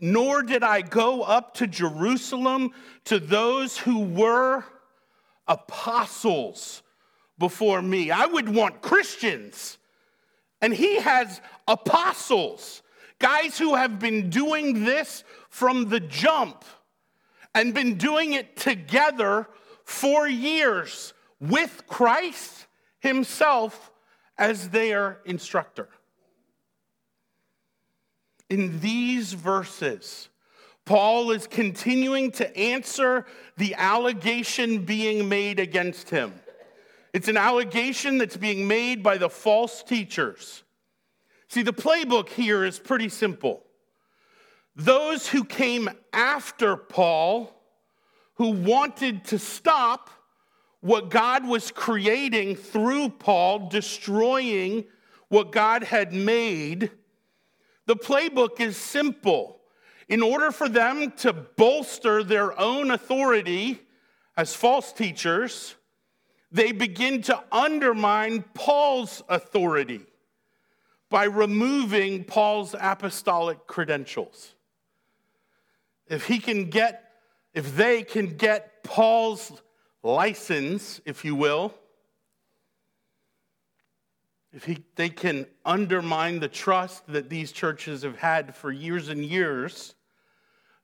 Nor 0.00 0.42
did 0.42 0.62
I 0.62 0.82
go 0.82 1.22
up 1.22 1.54
to 1.54 1.66
Jerusalem 1.66 2.72
to 3.04 3.18
those 3.18 3.78
who 3.78 4.00
were 4.00 4.64
apostles 5.46 6.82
before 7.38 7.82
me. 7.82 8.10
I 8.10 8.26
would 8.26 8.48
want 8.48 8.82
Christians. 8.82 9.78
And 10.60 10.72
he 10.72 10.96
has 10.96 11.40
apostles. 11.68 12.82
Guys 13.18 13.58
who 13.58 13.74
have 13.74 13.98
been 13.98 14.30
doing 14.30 14.84
this 14.84 15.24
from 15.50 15.88
the 15.88 16.00
jump 16.00 16.64
and 17.54 17.74
been 17.74 17.96
doing 17.96 18.32
it 18.32 18.56
together 18.56 19.48
for 19.84 20.26
years 20.26 21.14
with 21.40 21.84
Christ 21.86 22.66
Himself 23.00 23.92
as 24.38 24.70
their 24.70 25.20
instructor. 25.24 25.88
In 28.50 28.80
these 28.80 29.32
verses, 29.32 30.28
Paul 30.84 31.30
is 31.30 31.46
continuing 31.46 32.30
to 32.32 32.56
answer 32.56 33.26
the 33.56 33.74
allegation 33.74 34.84
being 34.84 35.28
made 35.28 35.58
against 35.58 36.10
him. 36.10 36.34
It's 37.14 37.28
an 37.28 37.36
allegation 37.36 38.18
that's 38.18 38.36
being 38.36 38.68
made 38.68 39.02
by 39.02 39.16
the 39.16 39.30
false 39.30 39.82
teachers. 39.82 40.62
See, 41.48 41.62
the 41.62 41.72
playbook 41.72 42.28
here 42.28 42.64
is 42.64 42.78
pretty 42.78 43.08
simple. 43.08 43.62
Those 44.76 45.28
who 45.28 45.44
came 45.44 45.88
after 46.12 46.76
Paul, 46.76 47.54
who 48.34 48.50
wanted 48.50 49.24
to 49.26 49.38
stop 49.38 50.10
what 50.80 51.08
God 51.08 51.46
was 51.46 51.70
creating 51.70 52.56
through 52.56 53.10
Paul, 53.10 53.68
destroying 53.68 54.84
what 55.28 55.52
God 55.52 55.84
had 55.84 56.12
made, 56.12 56.90
the 57.86 57.96
playbook 57.96 58.60
is 58.60 58.76
simple. 58.76 59.60
In 60.08 60.22
order 60.22 60.50
for 60.50 60.68
them 60.68 61.12
to 61.18 61.32
bolster 61.32 62.22
their 62.22 62.58
own 62.58 62.90
authority 62.90 63.80
as 64.36 64.54
false 64.54 64.92
teachers, 64.92 65.76
they 66.50 66.72
begin 66.72 67.22
to 67.22 67.42
undermine 67.50 68.42
Paul's 68.54 69.22
authority 69.28 70.02
by 71.10 71.24
removing 71.24 72.24
Paul's 72.24 72.74
apostolic 72.78 73.66
credentials. 73.66 74.54
If 76.06 76.26
he 76.26 76.38
can 76.38 76.70
get, 76.70 77.12
if 77.54 77.76
they 77.76 78.02
can 78.02 78.36
get 78.36 78.84
Paul's 78.84 79.62
license, 80.02 81.00
if 81.06 81.24
you 81.24 81.34
will, 81.34 81.74
if 84.54 84.64
he, 84.64 84.78
they 84.94 85.08
can 85.08 85.46
undermine 85.64 86.38
the 86.38 86.48
trust 86.48 87.08
that 87.08 87.28
these 87.28 87.50
churches 87.50 88.02
have 88.02 88.16
had 88.16 88.54
for 88.54 88.70
years 88.70 89.08
and 89.08 89.24
years, 89.24 89.96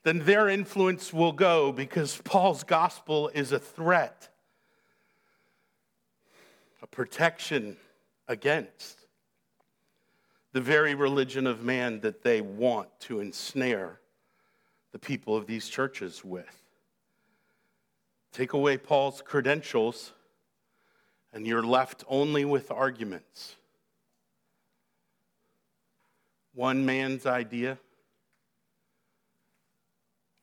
then 0.02 0.24
their 0.24 0.48
influence 0.48 1.12
will 1.12 1.30
go 1.30 1.70
because 1.70 2.20
Paul's 2.24 2.64
gospel 2.64 3.30
is 3.32 3.52
a 3.52 3.60
threat, 3.60 4.28
a 6.82 6.86
protection 6.88 7.76
against 8.26 9.06
the 10.52 10.60
very 10.60 10.96
religion 10.96 11.46
of 11.46 11.62
man 11.62 12.00
that 12.00 12.22
they 12.22 12.40
want 12.40 12.88
to 12.98 13.20
ensnare 13.20 14.00
the 14.90 14.98
people 14.98 15.36
of 15.36 15.46
these 15.46 15.68
churches 15.68 16.24
with. 16.24 16.64
Take 18.32 18.52
away 18.52 18.78
Paul's 18.78 19.22
credentials, 19.22 20.12
and 21.32 21.46
you're 21.46 21.62
left 21.62 22.02
only 22.08 22.44
with 22.44 22.72
arguments. 22.72 23.54
One 26.60 26.84
man's 26.84 27.24
idea 27.24 27.78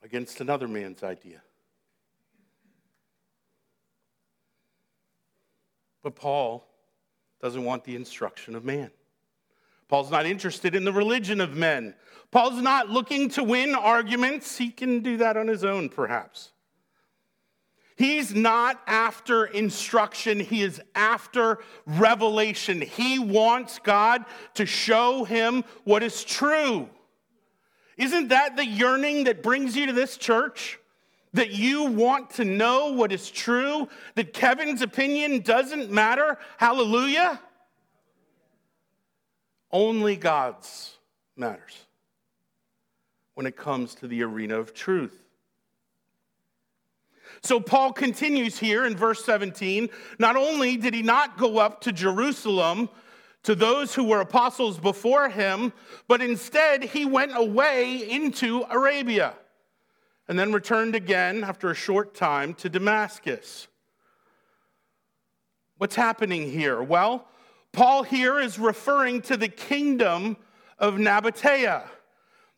against 0.02 0.42
another 0.42 0.68
man's 0.68 1.04
idea. 1.04 1.44
But 6.02 6.16
Paul 6.16 6.68
doesn't 7.40 7.64
want 7.64 7.84
the 7.84 7.96
instruction 7.96 8.56
of 8.56 8.66
man. 8.66 8.90
Paul's 9.90 10.10
not 10.10 10.26
interested 10.26 10.74
in 10.74 10.86
the 10.86 10.92
religion 10.92 11.40
of 11.40 11.56
men. 11.56 11.94
Paul's 12.32 12.64
not 12.64 12.90
looking 12.90 13.30
to 13.30 13.44
win 13.44 13.76
arguments. 13.76 14.58
He 14.58 14.72
can 14.72 15.02
do 15.02 15.18
that 15.18 15.38
on 15.38 15.48
his 15.48 15.64
own, 15.64 15.88
perhaps. 15.88 16.50
He's 17.98 18.36
not 18.36 18.80
after 18.86 19.46
instruction, 19.46 20.40
he 20.40 20.62
is 20.62 20.80
after 20.94 21.58
revelation. 21.88 22.80
He 22.80 23.18
wants 23.18 23.80
God 23.80 24.24
to 24.54 24.68
show 24.68 25.24
him 25.24 25.64
what 25.84 26.04
is 26.04 26.24
true. 26.24 26.90
Isn't 27.98 28.28
that 28.28 28.56
the 28.56 28.66
yearning 28.66 29.24
that 29.24 29.42
brings 29.42 29.76
you 29.76 29.88
to 29.88 29.94
this 29.94 30.16
church? 30.16 30.80
That 31.34 31.52
you 31.52 31.86
want 31.86 32.30
to 32.32 32.46
know 32.46 32.94
what 32.94 33.12
is 33.12 33.32
true? 33.32 33.90
That 34.14 34.32
Kevin's 34.32 34.84
opinion 34.84 35.42
doesn't 35.42 35.90
matter? 35.90 36.38
Hallelujah? 36.58 37.42
Only 39.72 40.16
God's 40.16 40.98
matters 41.36 41.86
when 43.34 43.48
it 43.48 43.58
comes 43.58 43.96
to 43.96 44.08
the 44.08 44.22
arena 44.22 44.60
of 44.60 44.76
truth. 44.76 45.27
So 47.44 47.60
Paul 47.60 47.94
continues 47.94 48.58
here 48.58 48.86
in 48.86 48.96
verse 48.96 49.24
17. 49.24 49.90
Not 50.20 50.36
only 50.36 50.78
did 50.78 50.94
he 50.94 51.02
not 51.02 51.38
go 51.38 51.58
up 51.58 51.82
to 51.82 51.92
Jerusalem 51.92 52.90
to 53.44 53.56
those 53.56 53.94
who 53.94 54.04
were 54.04 54.22
apostles 54.22 54.80
before 54.80 55.30
him, 55.30 55.72
but 56.08 56.22
instead 56.22 56.84
he 56.84 57.06
went 57.06 57.32
away 57.36 58.10
into 58.10 58.66
Arabia 58.70 59.34
and 60.28 60.38
then 60.38 60.52
returned 60.52 60.96
again 60.96 61.44
after 61.44 61.70
a 61.70 61.76
short 61.76 62.14
time 62.14 62.54
to 62.56 62.70
Damascus. 62.70 63.68
What's 65.78 65.96
happening 65.96 66.50
here? 66.50 66.82
Well, 66.82 67.28
Paul 67.72 68.04
here 68.04 68.40
is 68.40 68.58
referring 68.58 69.22
to 69.24 69.38
the 69.38 69.48
kingdom 69.48 70.38
of 70.80 70.96
Nabatea 70.96 71.84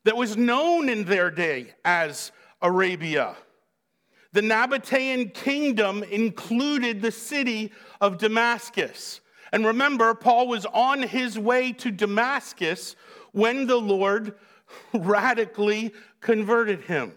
that 0.04 0.16
was 0.16 0.36
known 0.36 0.88
in 0.88 1.04
their 1.04 1.30
day 1.30 1.74
as 1.84 2.32
Arabia. 2.62 3.36
The 4.32 4.40
Nabatean 4.40 5.34
kingdom 5.34 6.02
included 6.04 7.02
the 7.02 7.10
city 7.10 7.72
of 8.00 8.18
Damascus. 8.18 9.20
And 9.52 9.66
remember, 9.66 10.14
Paul 10.14 10.46
was 10.46 10.66
on 10.66 11.02
his 11.02 11.38
way 11.38 11.72
to 11.72 11.90
Damascus 11.90 12.94
when 13.32 13.66
the 13.66 13.76
Lord 13.76 14.34
radically 14.94 15.92
converted 16.20 16.82
him. 16.82 17.14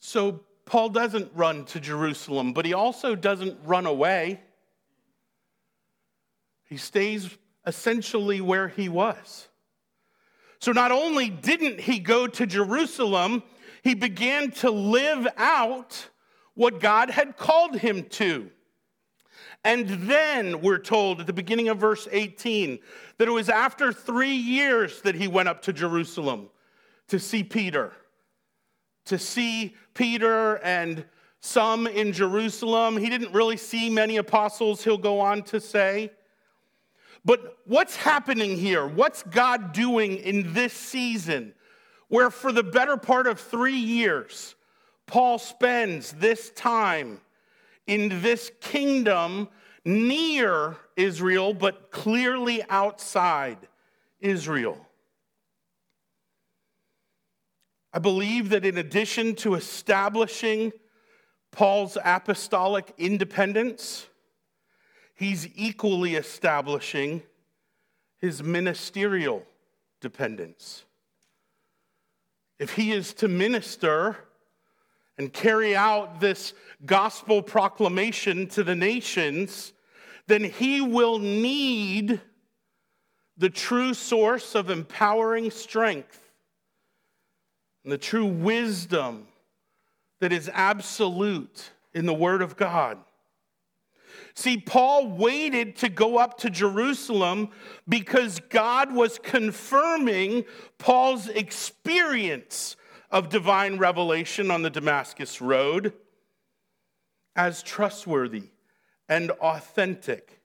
So 0.00 0.40
Paul 0.66 0.90
doesn't 0.90 1.32
run 1.34 1.64
to 1.66 1.80
Jerusalem, 1.80 2.52
but 2.52 2.66
he 2.66 2.74
also 2.74 3.14
doesn't 3.14 3.58
run 3.64 3.86
away. 3.86 4.40
He 6.64 6.76
stays 6.76 7.30
essentially 7.66 8.40
where 8.40 8.68
he 8.68 8.88
was. 8.88 9.48
So 10.58 10.72
not 10.72 10.92
only 10.92 11.28
didn't 11.28 11.80
he 11.80 11.98
go 11.98 12.26
to 12.26 12.46
Jerusalem, 12.46 13.42
he 13.82 13.94
began 13.94 14.50
to 14.52 14.70
live 14.70 15.26
out 15.36 16.08
what 16.54 16.80
God 16.80 17.10
had 17.10 17.36
called 17.36 17.76
him 17.76 18.04
to. 18.04 18.50
And 19.64 19.88
then 19.88 20.60
we're 20.60 20.78
told 20.78 21.20
at 21.20 21.26
the 21.26 21.32
beginning 21.32 21.68
of 21.68 21.78
verse 21.78 22.08
18 22.10 22.78
that 23.18 23.28
it 23.28 23.32
was 23.32 23.48
after 23.48 23.92
three 23.92 24.34
years 24.34 25.02
that 25.02 25.14
he 25.14 25.28
went 25.28 25.48
up 25.48 25.62
to 25.62 25.72
Jerusalem 25.72 26.48
to 27.08 27.18
see 27.18 27.42
Peter. 27.42 27.92
To 29.06 29.18
see 29.18 29.74
Peter 29.94 30.56
and 30.64 31.04
some 31.40 31.86
in 31.86 32.12
Jerusalem. 32.12 32.96
He 32.96 33.08
didn't 33.08 33.32
really 33.32 33.56
see 33.56 33.88
many 33.88 34.16
apostles, 34.16 34.82
he'll 34.82 34.98
go 34.98 35.20
on 35.20 35.42
to 35.44 35.60
say. 35.60 36.10
But 37.26 37.58
what's 37.64 37.96
happening 37.96 38.56
here? 38.56 38.86
What's 38.86 39.24
God 39.24 39.72
doing 39.72 40.18
in 40.18 40.54
this 40.54 40.72
season 40.72 41.54
where, 42.06 42.30
for 42.30 42.52
the 42.52 42.62
better 42.62 42.96
part 42.96 43.26
of 43.26 43.40
three 43.40 43.76
years, 43.76 44.54
Paul 45.06 45.40
spends 45.40 46.12
this 46.12 46.50
time 46.50 47.20
in 47.88 48.22
this 48.22 48.52
kingdom 48.60 49.48
near 49.84 50.76
Israel, 50.94 51.52
but 51.52 51.90
clearly 51.90 52.62
outside 52.70 53.58
Israel? 54.20 54.86
I 57.92 57.98
believe 57.98 58.50
that 58.50 58.64
in 58.64 58.78
addition 58.78 59.34
to 59.36 59.54
establishing 59.54 60.72
Paul's 61.50 61.98
apostolic 62.04 62.94
independence, 62.98 64.06
he's 65.16 65.48
equally 65.56 66.14
establishing 66.14 67.22
his 68.18 68.42
ministerial 68.42 69.42
dependence. 70.00 70.84
If 72.58 72.74
he 72.74 72.92
is 72.92 73.12
to 73.14 73.28
minister 73.28 74.16
and 75.18 75.32
carry 75.32 75.74
out 75.74 76.20
this 76.20 76.52
gospel 76.84 77.42
proclamation 77.42 78.46
to 78.48 78.62
the 78.62 78.76
nations, 78.76 79.72
then 80.26 80.44
he 80.44 80.80
will 80.80 81.18
need 81.18 82.20
the 83.38 83.50
true 83.50 83.94
source 83.94 84.54
of 84.54 84.70
empowering 84.70 85.50
strength 85.50 86.30
and 87.84 87.92
the 87.92 87.98
true 87.98 88.26
wisdom 88.26 89.26
that 90.20 90.32
is 90.32 90.50
absolute 90.52 91.70
in 91.94 92.06
the 92.06 92.14
Word 92.14 92.42
of 92.42 92.56
God. 92.56 92.98
See, 94.36 94.58
Paul 94.58 95.08
waited 95.08 95.76
to 95.76 95.88
go 95.88 96.18
up 96.18 96.38
to 96.40 96.50
Jerusalem 96.50 97.48
because 97.88 98.38
God 98.50 98.94
was 98.94 99.18
confirming 99.18 100.44
Paul's 100.76 101.28
experience 101.28 102.76
of 103.10 103.30
divine 103.30 103.78
revelation 103.78 104.50
on 104.50 104.60
the 104.60 104.68
Damascus 104.68 105.40
Road 105.40 105.94
as 107.34 107.62
trustworthy 107.62 108.50
and 109.08 109.30
authentic. 109.30 110.38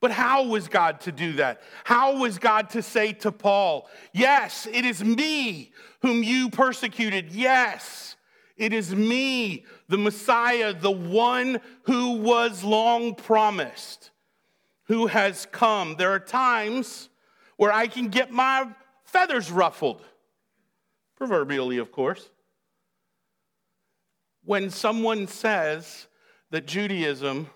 But 0.00 0.10
how 0.10 0.46
was 0.46 0.66
God 0.66 1.00
to 1.02 1.12
do 1.12 1.34
that? 1.34 1.62
How 1.84 2.18
was 2.18 2.38
God 2.38 2.70
to 2.70 2.82
say 2.82 3.12
to 3.12 3.30
Paul, 3.30 3.88
Yes, 4.12 4.66
it 4.70 4.84
is 4.84 5.04
me 5.04 5.72
whom 6.02 6.24
you 6.24 6.50
persecuted. 6.50 7.32
Yes, 7.32 8.15
it 8.56 8.72
is 8.72 8.94
me, 8.94 9.64
the 9.88 9.98
Messiah, 9.98 10.72
the 10.72 10.90
one 10.90 11.60
who 11.82 12.12
was 12.12 12.64
long 12.64 13.14
promised, 13.14 14.10
who 14.84 15.08
has 15.08 15.46
come. 15.52 15.96
There 15.98 16.12
are 16.12 16.18
times 16.18 17.10
where 17.56 17.72
I 17.72 17.86
can 17.86 18.08
get 18.08 18.30
my 18.30 18.68
feathers 19.04 19.50
ruffled, 19.50 20.02
proverbially, 21.16 21.76
of 21.78 21.92
course. 21.92 22.30
When 24.44 24.70
someone 24.70 25.26
says 25.26 26.06
that 26.50 26.66
Judaism 26.66 27.50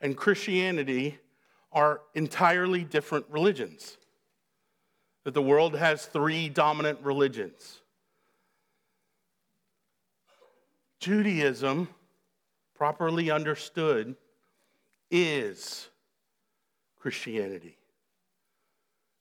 and 0.00 0.16
Christianity 0.16 1.18
are 1.72 2.02
entirely 2.14 2.84
different 2.84 3.26
religions, 3.28 3.96
that 5.24 5.34
the 5.34 5.42
world 5.42 5.74
has 5.74 6.06
three 6.06 6.48
dominant 6.48 7.00
religions 7.02 7.80
Judaism, 11.06 11.88
properly 12.74 13.30
understood, 13.30 14.16
is 15.08 15.88
Christianity. 16.98 17.78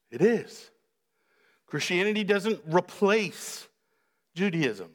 It 0.09 0.23
is. 0.23 0.71
Christianity 1.67 2.23
doesn't 2.23 2.59
replace 2.65 3.67
Judaism, 4.33 4.89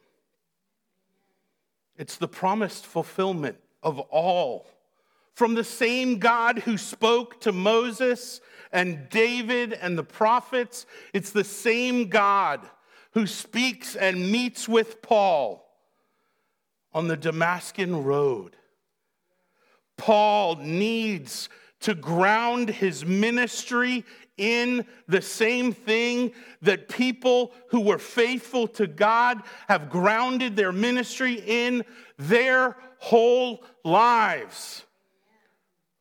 it's 1.96 2.16
the 2.16 2.26
promised 2.26 2.85
fulfillment 2.87 3.59
of 3.85 4.00
all 4.00 4.66
from 5.33 5.55
the 5.55 5.62
same 5.62 6.18
God 6.18 6.59
who 6.59 6.76
spoke 6.76 7.40
to 7.42 7.53
Moses 7.53 8.40
and 8.72 9.09
David 9.11 9.74
and 9.74 9.96
the 9.96 10.03
prophets. 10.03 10.87
It's 11.14 11.31
the 11.31 11.44
same 11.44 12.09
God 12.09 12.68
who 13.12 13.29
speaks 13.29 13.94
and 13.94 14.33
meets 14.33 14.68
with 14.68 15.03
Paul 15.03 15.69
on 16.92 17.09
the 17.09 17.16
Damascus 17.16 17.88
road. 17.88 18.57
Paul 19.96 20.57
needs 20.57 21.48
to 21.81 21.94
ground 21.94 22.68
his 22.68 23.05
ministry 23.05 24.05
in 24.37 24.87
the 25.07 25.20
same 25.20 25.72
thing 25.72 26.33
that 26.62 26.88
people 26.88 27.53
who 27.68 27.81
were 27.81 27.98
faithful 27.98 28.66
to 28.68 28.87
God 28.87 29.42
have 29.68 29.90
grounded 29.90 30.57
their 30.57 30.72
ministry 30.72 31.42
in 31.46 31.85
their 32.18 32.76
whole 32.98 33.62
lives 33.85 34.85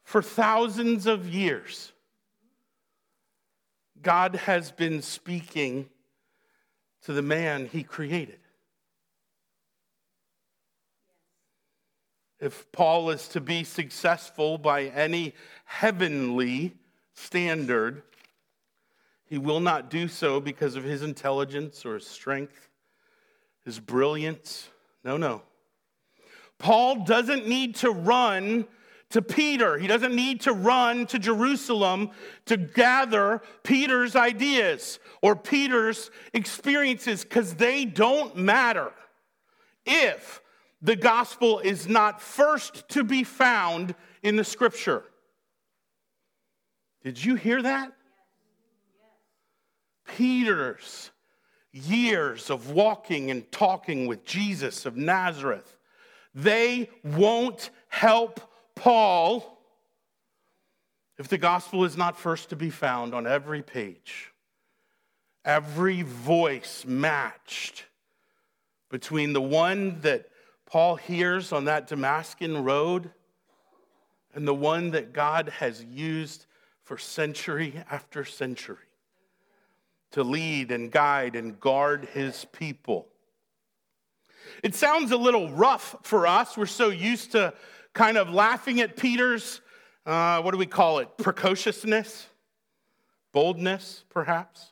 for 0.03 0.21
thousands 0.21 1.05
of 1.05 1.27
years. 1.27 1.91
God 4.01 4.35
has 4.35 4.71
been 4.71 5.01
speaking 5.01 5.89
to 7.03 7.13
the 7.13 7.21
man 7.21 7.67
he 7.67 7.83
created. 7.83 8.38
If 12.39 12.71
Paul 12.71 13.09
is 13.09 13.27
to 13.29 13.41
be 13.41 13.63
successful 13.63 14.57
by 14.57 14.85
any 14.85 15.33
heavenly 15.65 16.73
standard, 17.13 18.03
he 19.25 19.37
will 19.37 19.59
not 19.59 19.89
do 19.89 20.07
so 20.07 20.39
because 20.39 20.75
of 20.75 20.83
his 20.83 21.03
intelligence 21.03 21.85
or 21.85 21.95
his 21.95 22.07
strength, 22.07 22.69
his 23.65 23.79
brilliance. 23.79 24.69
No, 25.03 25.17
no. 25.17 25.41
Paul 26.57 27.03
doesn't 27.03 27.47
need 27.47 27.75
to 27.75 27.91
run 27.91 28.65
to 29.09 29.21
Peter. 29.21 29.77
He 29.77 29.87
doesn't 29.87 30.15
need 30.15 30.41
to 30.41 30.53
run 30.53 31.07
to 31.07 31.19
Jerusalem 31.19 32.11
to 32.45 32.57
gather 32.57 33.41
Peter's 33.63 34.15
ideas 34.15 34.99
or 35.21 35.35
Peter's 35.35 36.11
experiences 36.33 37.23
because 37.23 37.55
they 37.55 37.85
don't 37.85 38.35
matter 38.35 38.91
if 39.85 40.41
the 40.81 40.95
gospel 40.95 41.59
is 41.59 41.87
not 41.87 42.21
first 42.21 42.87
to 42.89 43.03
be 43.03 43.23
found 43.23 43.95
in 44.23 44.35
the 44.35 44.43
scripture. 44.43 45.03
Did 47.03 47.23
you 47.23 47.35
hear 47.35 47.61
that? 47.61 47.93
Peter's 50.07 51.11
years 51.71 52.49
of 52.49 52.71
walking 52.71 53.29
and 53.29 53.49
talking 53.51 54.07
with 54.07 54.25
Jesus 54.25 54.85
of 54.85 54.97
Nazareth, 54.97 55.77
they 56.33 56.89
won't 57.03 57.69
help 57.89 58.41
Paul 58.75 59.57
if 61.17 61.27
the 61.27 61.37
gospel 61.37 61.83
is 61.83 61.97
not 61.97 62.17
first 62.17 62.49
to 62.49 62.55
be 62.55 62.69
found 62.69 63.13
on 63.13 63.27
every 63.27 63.61
page, 63.61 64.31
every 65.43 66.01
voice 66.01 66.85
matched 66.87 67.85
between 68.89 69.33
the 69.33 69.41
one 69.41 69.99
that 69.99 70.28
Paul 70.69 70.97
hears 70.97 71.51
on 71.51 71.65
that 71.65 71.87
Damascus 71.87 72.49
road 72.49 73.09
and 74.35 74.47
the 74.47 74.53
one 74.53 74.91
that 74.91 75.13
God 75.13 75.49
has 75.49 75.83
used 75.83 76.45
for 76.83 76.97
century 76.97 77.83
after 77.89 78.23
century 78.23 78.77
to 80.11 80.23
lead 80.23 80.71
and 80.71 80.91
guide 80.91 81.35
and 81.35 81.59
guard 81.59 82.07
his 82.13 82.45
people. 82.45 83.07
It 84.63 84.75
sounds 84.75 85.11
a 85.11 85.17
little 85.17 85.49
rough 85.49 85.95
for 86.03 86.27
us. 86.27 86.55
We're 86.55 86.67
so 86.67 86.89
used 86.89 87.31
to 87.31 87.53
kind 87.93 88.17
of 88.17 88.29
laughing 88.29 88.79
at 88.79 88.95
Peter's, 88.95 89.61
uh, 90.05 90.41
what 90.41 90.51
do 90.51 90.57
we 90.57 90.67
call 90.67 90.99
it, 90.99 91.17
precociousness, 91.17 92.27
boldness, 93.31 94.03
perhaps. 94.09 94.71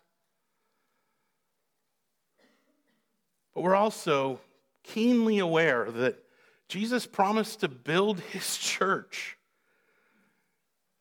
But 3.55 3.61
we're 3.63 3.75
also 3.75 4.39
keenly 4.87 5.39
aware 5.39 5.91
that 5.91 6.23
Jesus 6.67 7.05
promised 7.05 7.61
to 7.61 7.67
build 7.67 8.19
his 8.31 8.57
church 8.57 9.37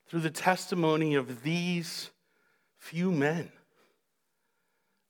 through 0.09 0.21
the 0.21 0.31
testimony 0.31 1.15
of 1.15 1.43
these 1.43 2.11
few 2.79 3.11
men. 3.11 3.51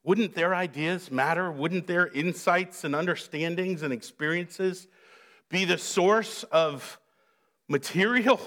Wouldn't 0.03 0.35
their 0.35 0.55
ideas 0.55 1.11
matter? 1.11 1.51
Wouldn't 1.51 1.87
their 1.87 2.07
insights 2.07 2.85
and 2.85 2.95
understandings 2.95 3.83
and 3.83 3.93
experiences 3.93 4.87
be 5.51 5.65
the 5.65 5.79
source 5.79 6.45
of 6.45 6.99
material, 7.69 8.41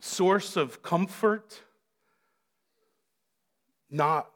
source 0.00 0.56
of 0.56 0.82
comfort? 0.82 1.62
Not 3.90 4.30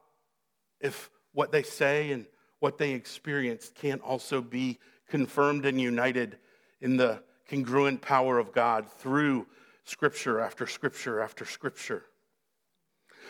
if 0.81 1.11
what 1.33 1.51
they 1.51 1.63
say 1.63 2.13
and 2.13 2.27
what 2.65 2.79
they 2.79 2.93
experienced 2.93 3.75
can't 3.75 4.01
also 4.01 4.41
be 4.41 4.79
confirmed 5.11 5.67
and 5.67 5.79
united 5.79 6.39
in 6.81 6.97
the 6.97 7.23
congruent 7.47 8.01
power 8.01 8.39
of 8.39 8.55
God 8.55 8.91
through 8.91 9.47
scripture 9.85 10.41
after 10.41 10.67
scripture 10.67 11.21
after 11.21 11.45
scripture. 11.45 12.07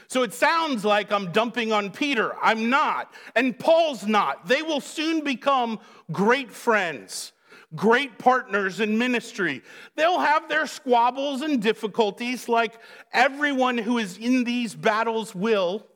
So 0.07 0.23
it 0.23 0.33
sounds 0.33 0.85
like 0.85 1.11
I'm 1.11 1.33
dumping 1.33 1.73
on 1.73 1.91
Peter. 1.91 2.31
I'm 2.41 2.71
not. 2.71 3.13
And 3.35 3.59
Paul's 3.59 4.07
not. 4.07 4.47
They 4.47 4.63
will 4.63 4.81
soon 4.81 5.25
become 5.25 5.81
great 6.13 6.53
friends, 6.53 7.33
great 7.75 8.19
partners 8.19 8.79
in 8.79 8.97
ministry. 8.97 9.63
They'll 9.97 10.21
have 10.21 10.49
their 10.49 10.69
squabbles 10.69 11.43
and 11.43 11.61
difficulties, 11.61 12.49
like 12.49 12.79
everyone 13.13 13.79
who 13.79 13.99
is 13.99 14.17
in 14.17 14.45
these 14.45 14.77
battles 14.77 15.35
will. 15.35 15.89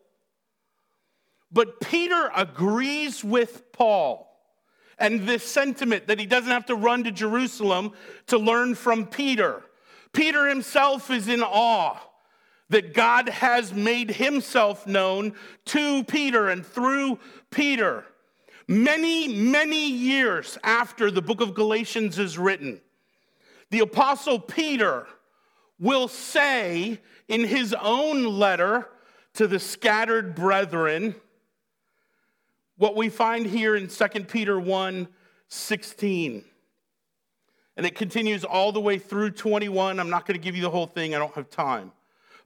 But 1.50 1.80
Peter 1.80 2.30
agrees 2.34 3.24
with 3.24 3.72
Paul 3.72 4.28
and 4.98 5.26
this 5.26 5.44
sentiment 5.44 6.08
that 6.08 6.18
he 6.18 6.26
doesn't 6.26 6.50
have 6.50 6.66
to 6.66 6.74
run 6.74 7.04
to 7.04 7.12
Jerusalem 7.12 7.92
to 8.26 8.38
learn 8.38 8.74
from 8.74 9.06
Peter. 9.06 9.62
Peter 10.12 10.48
himself 10.48 11.10
is 11.10 11.28
in 11.28 11.42
awe 11.42 11.96
that 12.70 12.92
God 12.92 13.28
has 13.28 13.72
made 13.72 14.10
himself 14.10 14.86
known 14.86 15.32
to 15.66 16.04
Peter 16.04 16.48
and 16.48 16.66
through 16.66 17.18
Peter. 17.50 18.04
Many, 18.66 19.28
many 19.28 19.90
years 19.90 20.58
after 20.62 21.10
the 21.10 21.22
book 21.22 21.40
of 21.40 21.54
Galatians 21.54 22.18
is 22.18 22.36
written, 22.36 22.80
the 23.70 23.80
apostle 23.80 24.38
Peter 24.38 25.06
will 25.78 26.08
say 26.08 27.00
in 27.28 27.44
his 27.44 27.74
own 27.80 28.24
letter 28.24 28.88
to 29.34 29.46
the 29.46 29.58
scattered 29.58 30.34
brethren, 30.34 31.14
what 32.78 32.96
we 32.96 33.08
find 33.08 33.44
here 33.44 33.76
in 33.76 33.88
2 33.88 34.08
Peter 34.24 34.58
1 34.58 35.08
16. 35.50 36.44
And 37.76 37.86
it 37.86 37.94
continues 37.94 38.44
all 38.44 38.72
the 38.72 38.80
way 38.80 38.98
through 38.98 39.30
21. 39.30 40.00
I'm 40.00 40.10
not 40.10 40.26
going 40.26 40.38
to 40.38 40.42
give 40.42 40.56
you 40.56 40.62
the 40.62 40.70
whole 40.70 40.86
thing, 40.86 41.14
I 41.14 41.18
don't 41.18 41.34
have 41.34 41.48
time. 41.48 41.92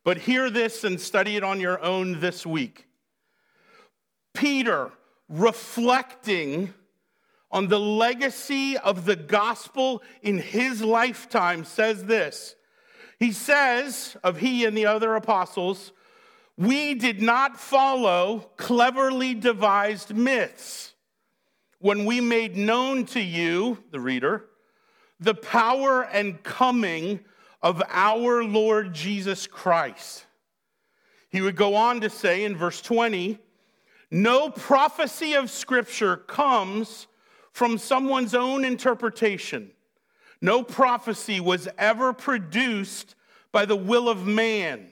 But 0.04 0.18
hear 0.18 0.50
this 0.50 0.84
and 0.84 1.00
study 1.00 1.36
it 1.36 1.44
on 1.44 1.60
your 1.60 1.80
own 1.82 2.20
this 2.20 2.44
week. 2.44 2.86
Peter, 4.34 4.90
reflecting 5.28 6.74
on 7.50 7.68
the 7.68 7.80
legacy 7.80 8.78
of 8.78 9.04
the 9.04 9.16
gospel 9.16 10.02
in 10.22 10.38
his 10.38 10.82
lifetime, 10.82 11.64
says 11.64 12.04
this. 12.04 12.54
He 13.18 13.32
says 13.32 14.16
of 14.24 14.38
he 14.38 14.64
and 14.64 14.76
the 14.76 14.86
other 14.86 15.14
apostles, 15.14 15.92
we 16.56 16.94
did 16.94 17.22
not 17.22 17.58
follow 17.58 18.50
cleverly 18.56 19.34
devised 19.34 20.14
myths 20.14 20.92
when 21.78 22.04
we 22.04 22.20
made 22.20 22.56
known 22.56 23.04
to 23.06 23.20
you, 23.20 23.82
the 23.90 23.98
reader, 23.98 24.44
the 25.18 25.34
power 25.34 26.02
and 26.02 26.42
coming 26.42 27.20
of 27.62 27.82
our 27.88 28.44
Lord 28.44 28.92
Jesus 28.92 29.46
Christ. 29.46 30.26
He 31.30 31.40
would 31.40 31.56
go 31.56 31.74
on 31.74 32.00
to 32.02 32.10
say 32.10 32.44
in 32.44 32.56
verse 32.56 32.80
20, 32.82 33.38
no 34.10 34.50
prophecy 34.50 35.34
of 35.34 35.50
Scripture 35.50 36.16
comes 36.16 37.06
from 37.52 37.78
someone's 37.78 38.34
own 38.34 38.64
interpretation. 38.64 39.70
No 40.42 40.62
prophecy 40.62 41.40
was 41.40 41.68
ever 41.78 42.12
produced 42.12 43.14
by 43.52 43.64
the 43.64 43.76
will 43.76 44.08
of 44.08 44.26
man 44.26 44.91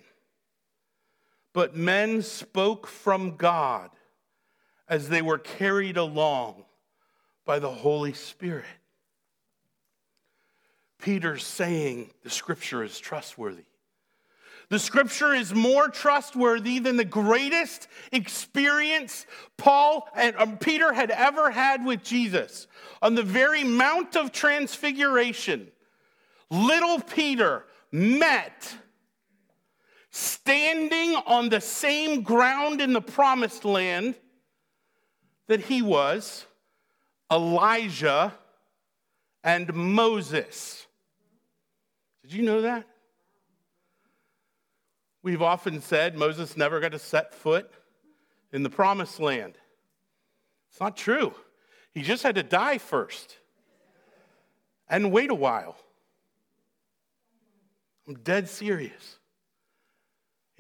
but 1.53 1.77
men 1.77 2.23
spoke 2.23 2.87
from 2.87 3.37
God 3.37 3.91
as 4.89 5.09
they 5.09 5.23
were 5.23 5.39
carried 5.39 5.97
along 5.97 6.65
by 7.45 7.59
the 7.59 7.71
Holy 7.71 8.13
Spirit. 8.13 8.65
Peter's 11.01 11.45
saying 11.45 12.11
the 12.23 12.31
scripture 12.31 12.85
is 12.85 12.99
trustworthy. 12.99 13.65
The 14.69 14.79
scripture 14.79 15.35
is 15.35 15.53
more 15.53 15.89
trustworthy 15.89 16.79
than 16.79 16.97
the 16.97 17.05
greatest 17.05 17.89
experience 18.13 19.27
Paul 19.57 20.09
and 20.15 20.37
um, 20.37 20.59
Peter 20.59 20.93
had 20.93 21.11
ever 21.11 21.51
had 21.51 21.85
with 21.85 22.05
Jesus. 22.05 22.69
On 23.03 23.17
the 23.17 23.25
very 23.25 23.65
Mount 23.65 24.17
of 24.17 24.31
Transfiguration, 24.31 25.67
little 26.51 27.01
Peter 27.01 27.65
met 27.91 28.77
standing 30.11 31.17
on 31.27 31.49
the 31.49 31.61
same 31.61 32.23
ground 32.23 32.81
in 32.81 32.93
the 32.93 33.01
promised 33.01 33.65
land 33.65 34.15
that 35.47 35.61
he 35.61 35.83
was 35.83 36.47
Elijah 37.31 38.35
and 39.45 39.73
Moses. 39.73 40.87
Did 42.23 42.33
you 42.33 42.43
know 42.43 42.63
that? 42.63 42.87
We've 45.23 45.43
often 45.43 45.81
said 45.81 46.17
Moses 46.17 46.57
never 46.57 46.81
got 46.81 46.93
to 46.93 46.99
set 46.99 47.35
foot 47.35 47.71
in 48.53 48.63
the 48.63 48.71
promised 48.71 49.21
land. 49.21 49.55
It's 50.71 50.81
not 50.81 50.97
true. 50.97 51.35
He 51.93 52.03
just 52.03 52.23
had 52.23 52.37
to 52.37 52.43
die 52.43 52.79
first 52.79 53.37
and 54.89 55.13
wait 55.13 55.31
a 55.31 55.35
while. 55.35 55.77
I'm 58.09 58.15
dead 58.15 58.49
serious. 58.49 59.20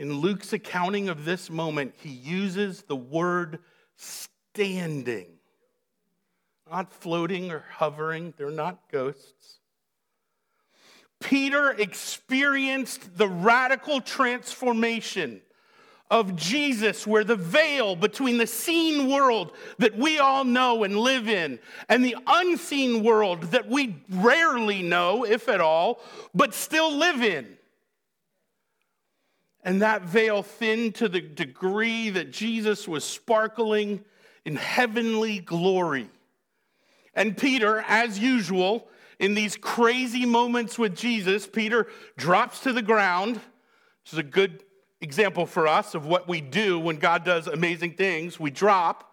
In 0.01 0.15
Luke's 0.15 0.55
accounting 0.55 1.11
of 1.11 1.27
this 1.27 1.51
moment, 1.51 1.93
he 2.01 2.09
uses 2.09 2.81
the 2.81 2.97
word 2.97 3.59
standing, 3.99 5.27
not 6.71 6.91
floating 6.91 7.51
or 7.51 7.67
hovering. 7.71 8.33
They're 8.39 8.51
not 8.51 8.79
ghosts. 8.91 9.59
Peter 11.21 11.73
experienced 11.73 13.19
the 13.19 13.29
radical 13.29 14.01
transformation 14.01 15.43
of 16.11 16.35
Jesus, 16.35 17.07
where 17.07 17.23
the 17.23 17.37
veil 17.37 17.95
between 17.95 18.39
the 18.39 18.47
seen 18.47 19.11
world 19.11 19.53
that 19.77 19.99
we 19.99 20.19
all 20.19 20.45
know 20.45 20.83
and 20.83 20.97
live 20.97 21.29
in 21.29 21.59
and 21.91 22.03
the 22.03 22.17
unseen 22.27 23.05
world 23.05 23.43
that 23.43 23.69
we 23.69 24.03
rarely 24.09 24.81
know, 24.81 25.27
if 25.27 25.47
at 25.47 25.61
all, 25.61 26.01
but 26.35 26.55
still 26.55 26.97
live 26.97 27.23
in. 27.23 27.59
And 29.63 29.83
that 29.83 30.03
veil 30.03 30.43
thinned 30.43 30.95
to 30.97 31.09
the 31.09 31.21
degree 31.21 32.11
that 32.11 32.31
Jesus 32.31 32.89
was 32.89 33.05
sparkling 33.05 34.05
in 34.45 34.57
heavenly 34.57 35.39
glory. 35.39 36.09
And 37.15 37.37
Peter, 37.37 37.85
as 37.87 38.19
usual, 38.19 38.89
in 39.19 39.35
these 39.35 39.57
crazy 39.57 40.25
moments 40.25 40.79
with 40.79 40.97
Jesus, 40.97 41.47
Peter 41.47 41.87
drops 42.17 42.61
to 42.61 42.73
the 42.73 42.83
ground. 42.83 43.37
This 44.05 44.15
is 44.15 44.19
a 44.19 44.23
good 44.23 44.65
example 45.03 45.45
for 45.45 45.67
us 45.67 45.95
of 45.95 46.07
what 46.07 46.29
we 46.29 46.41
do 46.41 46.79
when 46.79 46.97
God 46.97 47.25
does 47.25 47.47
amazing 47.47 47.95
things. 47.95 48.41
We 48.41 48.51
drop. 48.51 49.13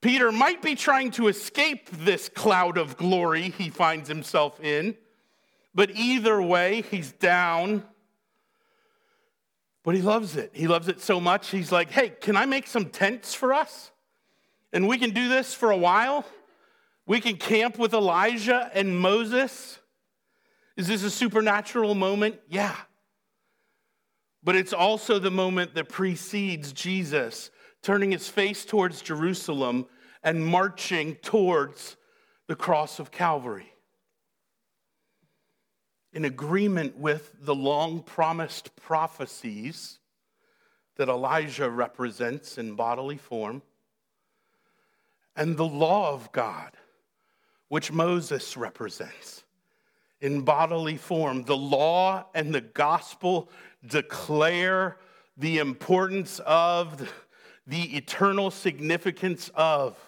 Peter 0.00 0.32
might 0.32 0.62
be 0.62 0.74
trying 0.74 1.10
to 1.12 1.28
escape 1.28 1.88
this 1.90 2.28
cloud 2.28 2.76
of 2.76 2.96
glory 2.96 3.50
he 3.50 3.70
finds 3.70 4.08
himself 4.08 4.60
in, 4.60 4.96
but 5.74 5.90
either 5.94 6.42
way, 6.42 6.82
he's 6.82 7.12
down. 7.12 7.84
But 9.84 9.94
he 9.94 10.02
loves 10.02 10.36
it. 10.36 10.50
He 10.54 10.68
loves 10.68 10.88
it 10.88 11.00
so 11.00 11.20
much, 11.20 11.50
he's 11.50 11.72
like, 11.72 11.90
hey, 11.90 12.10
can 12.10 12.36
I 12.36 12.46
make 12.46 12.66
some 12.66 12.86
tents 12.86 13.34
for 13.34 13.52
us? 13.52 13.90
And 14.72 14.88
we 14.88 14.98
can 14.98 15.10
do 15.10 15.28
this 15.28 15.52
for 15.52 15.70
a 15.70 15.76
while. 15.76 16.24
We 17.06 17.20
can 17.20 17.36
camp 17.36 17.78
with 17.78 17.92
Elijah 17.92 18.70
and 18.74 18.98
Moses. 18.98 19.78
Is 20.76 20.86
this 20.86 21.02
a 21.02 21.10
supernatural 21.10 21.94
moment? 21.94 22.36
Yeah. 22.48 22.76
But 24.42 24.56
it's 24.56 24.72
also 24.72 25.18
the 25.18 25.30
moment 25.30 25.74
that 25.74 25.88
precedes 25.88 26.72
Jesus 26.72 27.50
turning 27.82 28.12
his 28.12 28.28
face 28.28 28.64
towards 28.64 29.02
Jerusalem 29.02 29.86
and 30.22 30.44
marching 30.44 31.16
towards 31.16 31.96
the 32.46 32.54
cross 32.54 32.98
of 32.98 33.10
Calvary. 33.10 33.72
In 36.12 36.24
agreement 36.24 36.96
with 36.96 37.32
the 37.40 37.54
long 37.54 38.02
promised 38.02 38.76
prophecies 38.76 39.98
that 40.96 41.08
Elijah 41.08 41.70
represents 41.70 42.58
in 42.58 42.74
bodily 42.74 43.16
form, 43.16 43.62
and 45.34 45.56
the 45.56 45.64
law 45.64 46.12
of 46.12 46.30
God, 46.32 46.72
which 47.68 47.90
Moses 47.90 48.56
represents 48.56 49.44
in 50.20 50.42
bodily 50.42 50.96
form. 50.96 51.44
The 51.44 51.56
law 51.56 52.26
and 52.34 52.54
the 52.54 52.60
gospel 52.60 53.50
declare 53.86 54.98
the 55.36 55.58
importance 55.58 56.38
of, 56.40 57.10
the 57.66 57.96
eternal 57.96 58.50
significance 58.50 59.50
of 59.54 59.98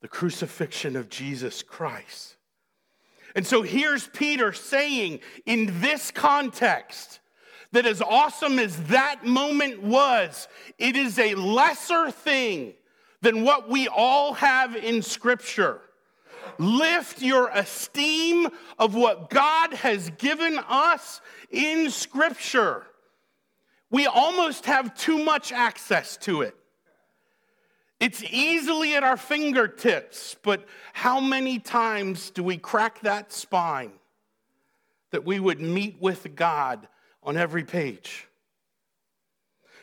the 0.00 0.08
crucifixion 0.08 0.96
of 0.96 1.08
Jesus 1.08 1.62
Christ. 1.62 2.35
And 3.36 3.46
so 3.46 3.60
here's 3.60 4.08
Peter 4.08 4.52
saying 4.54 5.20
in 5.44 5.80
this 5.80 6.10
context 6.10 7.20
that 7.72 7.84
as 7.84 8.00
awesome 8.00 8.58
as 8.58 8.84
that 8.84 9.26
moment 9.26 9.82
was, 9.82 10.48
it 10.78 10.96
is 10.96 11.18
a 11.18 11.34
lesser 11.34 12.10
thing 12.10 12.72
than 13.20 13.44
what 13.44 13.68
we 13.68 13.88
all 13.88 14.32
have 14.32 14.74
in 14.74 15.02
Scripture 15.02 15.82
lift 16.58 17.20
your 17.20 17.50
esteem 17.50 18.48
of 18.78 18.94
what 18.94 19.28
God 19.28 19.74
has 19.74 20.10
given 20.10 20.58
us 20.68 21.20
in 21.50 21.90
Scripture. 21.90 22.86
We 23.90 24.06
almost 24.06 24.64
have 24.64 24.96
too 24.96 25.18
much 25.22 25.52
access 25.52 26.16
to 26.18 26.42
it. 26.42 26.55
It's 27.98 28.22
easily 28.24 28.94
at 28.94 29.02
our 29.02 29.16
fingertips, 29.16 30.36
but 30.42 30.66
how 30.92 31.18
many 31.18 31.58
times 31.58 32.30
do 32.30 32.42
we 32.42 32.58
crack 32.58 33.00
that 33.00 33.32
spine 33.32 33.92
that 35.12 35.24
we 35.24 35.40
would 35.40 35.60
meet 35.60 35.96
with 36.00 36.34
God 36.36 36.88
on 37.22 37.36
every 37.38 37.64
page? 37.64 38.28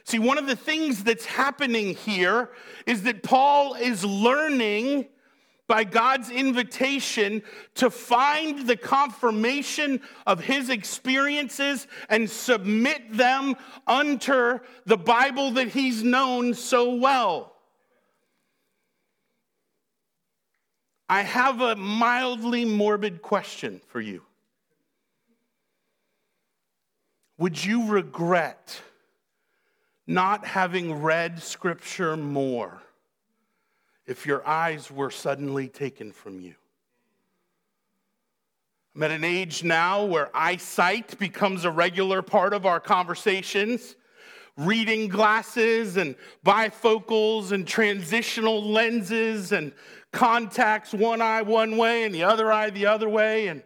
See, 0.04 0.20
one 0.20 0.38
of 0.38 0.48
the 0.48 0.56
things 0.56 1.04
that's 1.04 1.26
happening 1.26 1.96
here 1.96 2.50
is 2.86 3.04
that 3.04 3.24
Paul 3.24 3.74
is 3.76 4.04
learning 4.04 5.08
by 5.68 5.86
God's 5.86 6.30
invitation 6.30 7.42
to 7.76 7.90
find 7.90 8.68
the 8.68 8.76
confirmation 8.76 10.02
of 10.28 10.42
his 10.42 10.70
experiences 10.70 11.88
and 12.10 12.30
submit 12.30 13.14
them 13.14 13.56
unto 13.88 14.60
the 14.86 14.98
Bible 14.98 15.52
that 15.52 15.70
he's 15.70 16.04
known 16.04 16.54
so 16.54 16.96
well. 16.96 17.53
I 21.14 21.22
have 21.22 21.62
a 21.62 21.76
mildly 21.76 22.66
morbid 22.66 23.22
question 23.22 23.82
for 23.86 24.02
you. 24.02 24.24
Would 27.38 27.64
you 27.64 27.88
regret 27.88 28.82
not 30.08 30.44
having 30.44 31.04
read 31.04 31.40
Scripture 31.40 32.18
more? 32.18 32.82
if 34.08 34.26
your 34.26 34.46
eyes 34.46 34.90
were 34.90 35.12
suddenly 35.12 35.68
taken 35.68 36.12
from 36.12 36.40
you. 36.40 36.56
I'm 38.96 39.04
at 39.04 39.12
an 39.12 39.24
age 39.24 39.64
now 39.64 40.04
where 40.04 40.36
eyesight 40.36 41.18
becomes 41.20 41.64
a 41.64 41.72
regular 41.72 42.22
part 42.22 42.54
of 42.54 42.66
our 42.66 42.80
conversations. 42.80 43.96
Reading 44.58 45.08
glasses 45.08 45.98
and 45.98 46.16
bifocals 46.46 47.52
and 47.52 47.68
transitional 47.68 48.64
lenses 48.64 49.52
and 49.52 49.72
contacts, 50.12 50.94
one 50.94 51.22
eye 51.22 51.42
one 51.42 51.78
way 51.78 52.04
and 52.04 52.14
the 52.14 52.24
other 52.24 52.52
eye 52.52 52.70
the 52.70 52.86
other 52.86 53.10
way. 53.10 53.48
And 53.48 53.64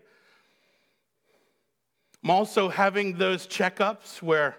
I'm 2.23 2.29
also 2.29 2.69
having 2.69 3.17
those 3.17 3.47
checkups 3.47 4.21
where, 4.21 4.57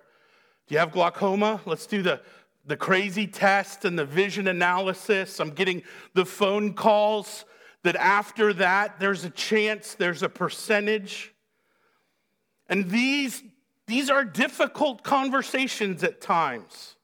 do 0.66 0.74
you 0.74 0.78
have 0.78 0.92
glaucoma? 0.92 1.60
Let's 1.64 1.86
do 1.86 2.02
the 2.02 2.20
the 2.68 2.76
crazy 2.76 3.26
test 3.26 3.86
and 3.86 3.98
the 3.98 4.04
vision 4.04 4.46
analysis. 4.46 5.40
I'm 5.40 5.50
getting 5.50 5.82
the 6.12 6.26
phone 6.26 6.74
calls 6.74 7.46
that 7.82 7.96
after 7.96 8.52
that, 8.54 9.00
there's 9.00 9.24
a 9.24 9.30
chance, 9.30 9.94
there's 9.94 10.22
a 10.22 10.28
percentage. 10.28 11.32
And 12.68 12.90
these, 12.90 13.42
these 13.89 14.11
are 14.11 14.24
difficult 14.24 15.03
conversations 15.03 16.05
at 16.05 16.20
times 16.20 16.95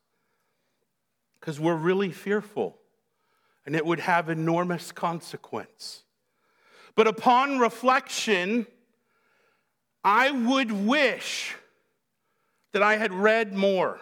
because 1.40 1.58
we're 1.58 1.74
really 1.74 2.12
fearful 2.12 2.78
and 3.66 3.74
it 3.74 3.84
would 3.84 4.00
have 4.00 4.28
enormous 4.28 4.92
consequence. 4.92 6.04
But 6.94 7.08
upon 7.08 7.58
reflection, 7.58 8.66
I 10.04 10.30
would 10.30 10.70
wish 10.70 11.56
that 12.72 12.82
I 12.82 12.96
had 12.96 13.12
read 13.12 13.52
more 13.52 13.98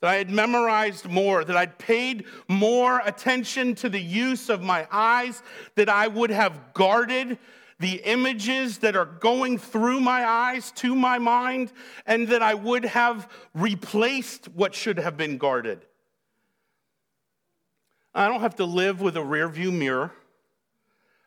that 0.00 0.10
I 0.10 0.16
had 0.16 0.30
memorized 0.30 1.08
more, 1.08 1.44
that 1.44 1.56
I'd 1.56 1.78
paid 1.78 2.24
more 2.46 3.00
attention 3.04 3.74
to 3.76 3.88
the 3.88 4.00
use 4.00 4.48
of 4.48 4.62
my 4.62 4.86
eyes, 4.92 5.42
that 5.74 5.88
I 5.88 6.06
would 6.06 6.30
have 6.30 6.72
guarded 6.72 7.38
the 7.80 8.02
images 8.04 8.78
that 8.78 8.96
are 8.96 9.04
going 9.04 9.58
through 9.58 10.00
my 10.00 10.24
eyes 10.24 10.72
to 10.72 10.94
my 10.94 11.18
mind, 11.18 11.72
and 12.06 12.28
that 12.28 12.42
I 12.42 12.54
would 12.54 12.84
have 12.84 13.30
replaced 13.54 14.46
what 14.46 14.74
should 14.74 14.98
have 14.98 15.16
been 15.16 15.38
guarded. 15.38 15.84
I 18.14 18.26
don't 18.26 18.40
have 18.40 18.56
to 18.56 18.64
live 18.64 19.00
with 19.00 19.16
a 19.16 19.20
rearview 19.20 19.72
mirror. 19.72 20.12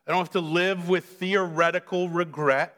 I 0.06 0.12
don't 0.12 0.20
have 0.20 0.32
to 0.32 0.42
live 0.42 0.90
with 0.90 1.06
theoretical 1.06 2.10
regret. 2.10 2.76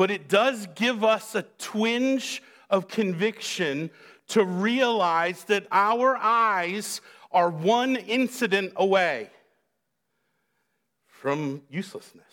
but 0.00 0.10
it 0.10 0.28
does 0.28 0.66
give 0.74 1.04
us 1.04 1.34
a 1.34 1.42
twinge 1.58 2.42
of 2.70 2.88
conviction 2.88 3.90
to 4.28 4.42
realize 4.42 5.44
that 5.44 5.66
our 5.70 6.16
eyes 6.16 7.02
are 7.30 7.50
one 7.50 7.96
incident 7.96 8.72
away 8.76 9.28
from 11.06 11.60
uselessness. 11.68 12.29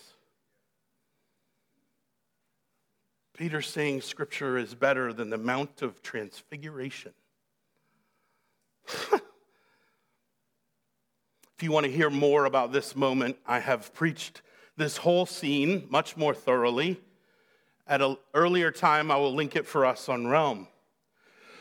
Peter's 3.37 3.67
saying 3.67 4.01
scripture 4.01 4.57
is 4.57 4.73
better 4.73 5.13
than 5.13 5.29
the 5.29 5.37
Mount 5.37 5.83
of 5.83 6.01
Transfiguration. 6.01 7.11
if 8.87 9.21
you 11.61 11.71
want 11.71 11.85
to 11.85 11.91
hear 11.91 12.09
more 12.09 12.45
about 12.45 12.71
this 12.71 12.95
moment, 12.95 13.37
I 13.45 13.59
have 13.59 13.93
preached 13.93 14.41
this 14.75 14.97
whole 14.97 15.27
scene 15.27 15.85
much 15.91 16.17
more 16.17 16.33
thoroughly. 16.33 16.99
At 17.85 18.01
an 18.01 18.17
earlier 18.33 18.71
time, 18.71 19.11
I 19.11 19.17
will 19.17 19.35
link 19.35 19.55
it 19.55 19.67
for 19.67 19.85
us 19.85 20.09
on 20.09 20.25
Realm. 20.25 20.67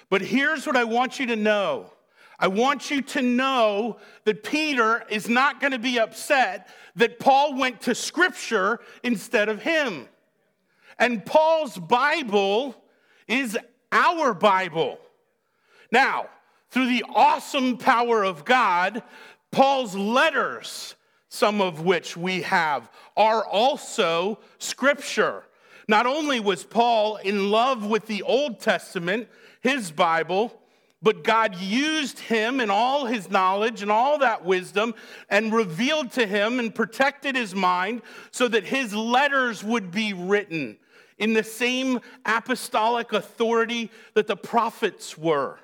But 0.08 0.22
here's 0.22 0.66
what 0.66 0.76
I 0.76 0.84
want 0.84 1.20
you 1.20 1.26
to 1.26 1.36
know 1.36 1.92
I 2.38 2.48
want 2.48 2.90
you 2.90 3.02
to 3.02 3.20
know 3.20 3.98
that 4.24 4.42
Peter 4.42 5.04
is 5.10 5.28
not 5.28 5.60
going 5.60 5.72
to 5.72 5.78
be 5.78 5.98
upset 5.98 6.68
that 6.94 7.18
Paul 7.18 7.54
went 7.58 7.82
to 7.82 7.94
Scripture 7.94 8.80
instead 9.02 9.50
of 9.50 9.60
him. 9.62 10.08
And 10.99 11.24
Paul's 11.24 11.76
Bible 11.76 12.74
is 13.28 13.59
our 13.92 14.34
Bible. 14.34 14.99
Now, 15.90 16.28
through 16.70 16.88
the 16.88 17.05
awesome 17.14 17.78
power 17.78 18.24
of 18.24 18.44
God, 18.44 19.03
Paul's 19.51 19.94
letters, 19.94 20.94
some 21.28 21.61
of 21.61 21.80
which 21.82 22.16
we 22.16 22.42
have, 22.42 22.90
are 23.16 23.44
also 23.47 24.38
Scripture. 24.59 25.44
Not 25.88 26.07
only 26.07 26.40
was 26.40 26.64
Paul 26.64 27.16
in 27.16 27.51
love 27.51 27.86
with 27.86 28.07
the 28.07 28.22
Old 28.22 28.61
Testament, 28.61 29.28
his 29.61 29.90
Bible, 29.90 30.61
but 31.03 31.22
God 31.22 31.57
used 31.61 32.18
him 32.18 32.59
and 32.59 32.70
all 32.70 33.07
his 33.07 33.30
knowledge 33.30 33.82
and 33.82 33.90
all 33.90 34.18
that 34.18 34.44
wisdom 34.44 34.94
and 35.28 35.53
revealed 35.53 36.11
to 36.12 36.26
him 36.26 36.59
and 36.59 36.74
protected 36.74 37.36
his 37.36 37.55
mind 37.55 38.03
so 38.30 38.49
that 38.49 38.64
his 38.64 38.94
letters 38.94 39.62
would 39.62 39.90
be 39.90 40.12
written 40.12 40.78
in 41.18 41.32
the 41.32 41.42
same 41.42 42.00
apostolic 42.24 43.12
authority 43.12 43.90
that 44.14 44.26
the 44.26 44.36
prophets 44.36 45.16
were, 45.16 45.58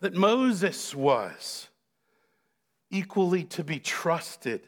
that 0.00 0.14
Moses 0.14 0.94
was, 0.94 1.68
equally 2.90 3.44
to 3.44 3.64
be 3.64 3.78
trusted 3.78 4.62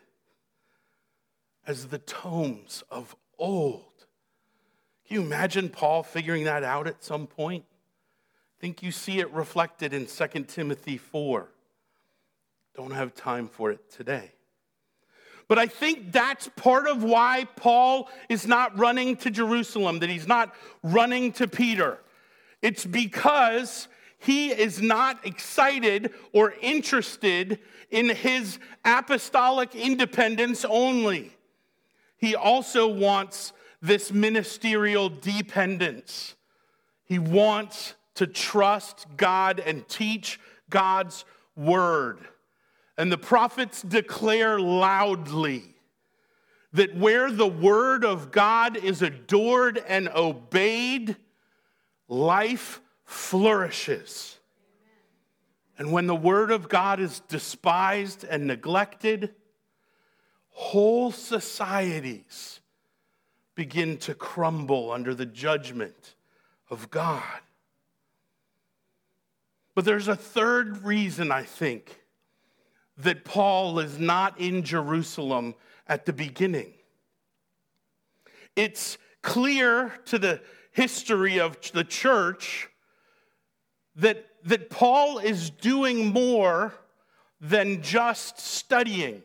as 1.66 1.86
the 1.86 1.98
tomes 1.98 2.82
of 2.90 3.14
old. 3.38 4.06
Can 5.06 5.16
you 5.16 5.22
imagine 5.22 5.68
Paul 5.68 6.02
figuring 6.02 6.44
that 6.44 6.64
out 6.64 6.86
at 6.86 7.02
some 7.02 7.26
point? 7.26 7.64
I 8.58 8.60
think 8.60 8.82
you 8.82 8.92
see 8.92 9.18
it 9.18 9.30
reflected 9.32 9.92
in 9.92 10.06
2 10.06 10.44
Timothy 10.44 10.96
4. 10.96 11.48
Don't 12.74 12.92
have 12.92 13.14
time 13.14 13.48
for 13.48 13.70
it 13.70 13.90
today. 13.90 14.32
But 15.48 15.58
I 15.58 15.66
think 15.66 16.12
that's 16.12 16.48
part 16.56 16.86
of 16.86 17.02
why 17.02 17.46
Paul 17.56 18.08
is 18.28 18.46
not 18.46 18.78
running 18.78 19.16
to 19.18 19.30
Jerusalem, 19.30 19.98
that 19.98 20.10
he's 20.10 20.28
not 20.28 20.54
running 20.82 21.32
to 21.32 21.46
Peter. 21.46 21.98
It's 22.62 22.84
because 22.84 23.88
he 24.18 24.50
is 24.50 24.80
not 24.80 25.26
excited 25.26 26.12
or 26.32 26.54
interested 26.60 27.58
in 27.90 28.08
his 28.08 28.58
apostolic 28.84 29.74
independence 29.74 30.64
only. 30.64 31.36
He 32.16 32.36
also 32.36 32.86
wants 32.86 33.52
this 33.82 34.12
ministerial 34.12 35.08
dependence. 35.08 36.36
He 37.04 37.18
wants 37.18 37.94
to 38.14 38.28
trust 38.28 39.06
God 39.16 39.58
and 39.58 39.86
teach 39.88 40.38
God's 40.70 41.24
word. 41.56 42.18
And 42.98 43.10
the 43.10 43.18
prophets 43.18 43.82
declare 43.82 44.60
loudly 44.60 45.64
that 46.72 46.96
where 46.96 47.30
the 47.30 47.46
word 47.46 48.04
of 48.04 48.30
God 48.30 48.76
is 48.76 49.02
adored 49.02 49.82
and 49.86 50.08
obeyed, 50.08 51.16
life 52.08 52.80
flourishes. 53.04 54.38
And 55.78 55.92
when 55.92 56.06
the 56.06 56.14
word 56.14 56.50
of 56.50 56.68
God 56.68 57.00
is 57.00 57.20
despised 57.28 58.24
and 58.24 58.46
neglected, 58.46 59.34
whole 60.50 61.10
societies 61.10 62.60
begin 63.54 63.96
to 63.98 64.14
crumble 64.14 64.92
under 64.92 65.14
the 65.14 65.26
judgment 65.26 66.14
of 66.70 66.90
God. 66.90 67.22
But 69.74 69.84
there's 69.84 70.08
a 70.08 70.16
third 70.16 70.84
reason, 70.84 71.32
I 71.32 71.42
think, 71.42 72.01
that 72.98 73.24
Paul 73.24 73.78
is 73.78 73.98
not 73.98 74.38
in 74.38 74.62
Jerusalem 74.62 75.54
at 75.86 76.06
the 76.06 76.12
beginning. 76.12 76.72
It's 78.54 78.98
clear 79.22 79.92
to 80.06 80.18
the 80.18 80.40
history 80.72 81.40
of 81.40 81.58
the 81.72 81.84
church 81.84 82.68
that, 83.96 84.26
that 84.44 84.70
Paul 84.70 85.18
is 85.18 85.50
doing 85.50 86.12
more 86.12 86.72
than 87.40 87.82
just 87.82 88.38
studying. 88.38 89.22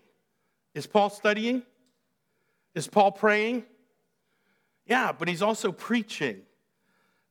Is 0.74 0.88
Paul 0.88 1.10
studying? 1.10 1.64
Is 2.76 2.88
Paul 2.88 3.12
praying? 3.12 3.64
Yeah, 4.86 5.12
but 5.12 5.28
he's 5.28 5.42
also 5.42 5.72
preaching. 5.72 6.42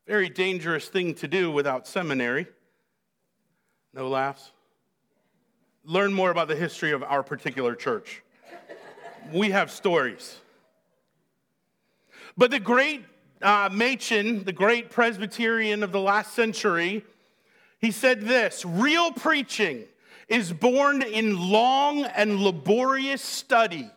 Very 0.06 0.28
dangerous 0.28 0.88
thing 0.88 1.14
to 1.14 1.28
do 1.28 1.50
without 1.50 1.86
seminary. 1.86 2.46
No 3.92 4.08
laughs? 4.08 4.52
Learn 5.86 6.12
more 6.12 6.30
about 6.30 6.48
the 6.48 6.56
history 6.56 6.92
of 6.92 7.02
our 7.02 7.22
particular 7.22 7.74
church. 7.74 8.22
we 9.32 9.50
have 9.50 9.70
stories. 9.70 10.38
But 12.36 12.50
the 12.50 12.60
great 12.60 13.04
uh, 13.40 13.70
Machen, 13.72 14.44
the 14.44 14.52
great 14.52 14.90
Presbyterian 14.90 15.82
of 15.82 15.92
the 15.92 16.00
last 16.00 16.34
century, 16.34 17.04
he 17.80 17.90
said 17.90 18.22
this 18.22 18.64
real 18.64 19.12
preaching 19.12 19.84
is 20.28 20.52
born 20.52 21.02
in 21.02 21.38
long 21.50 22.04
and 22.04 22.40
laborious 22.40 23.22
study 23.22 23.88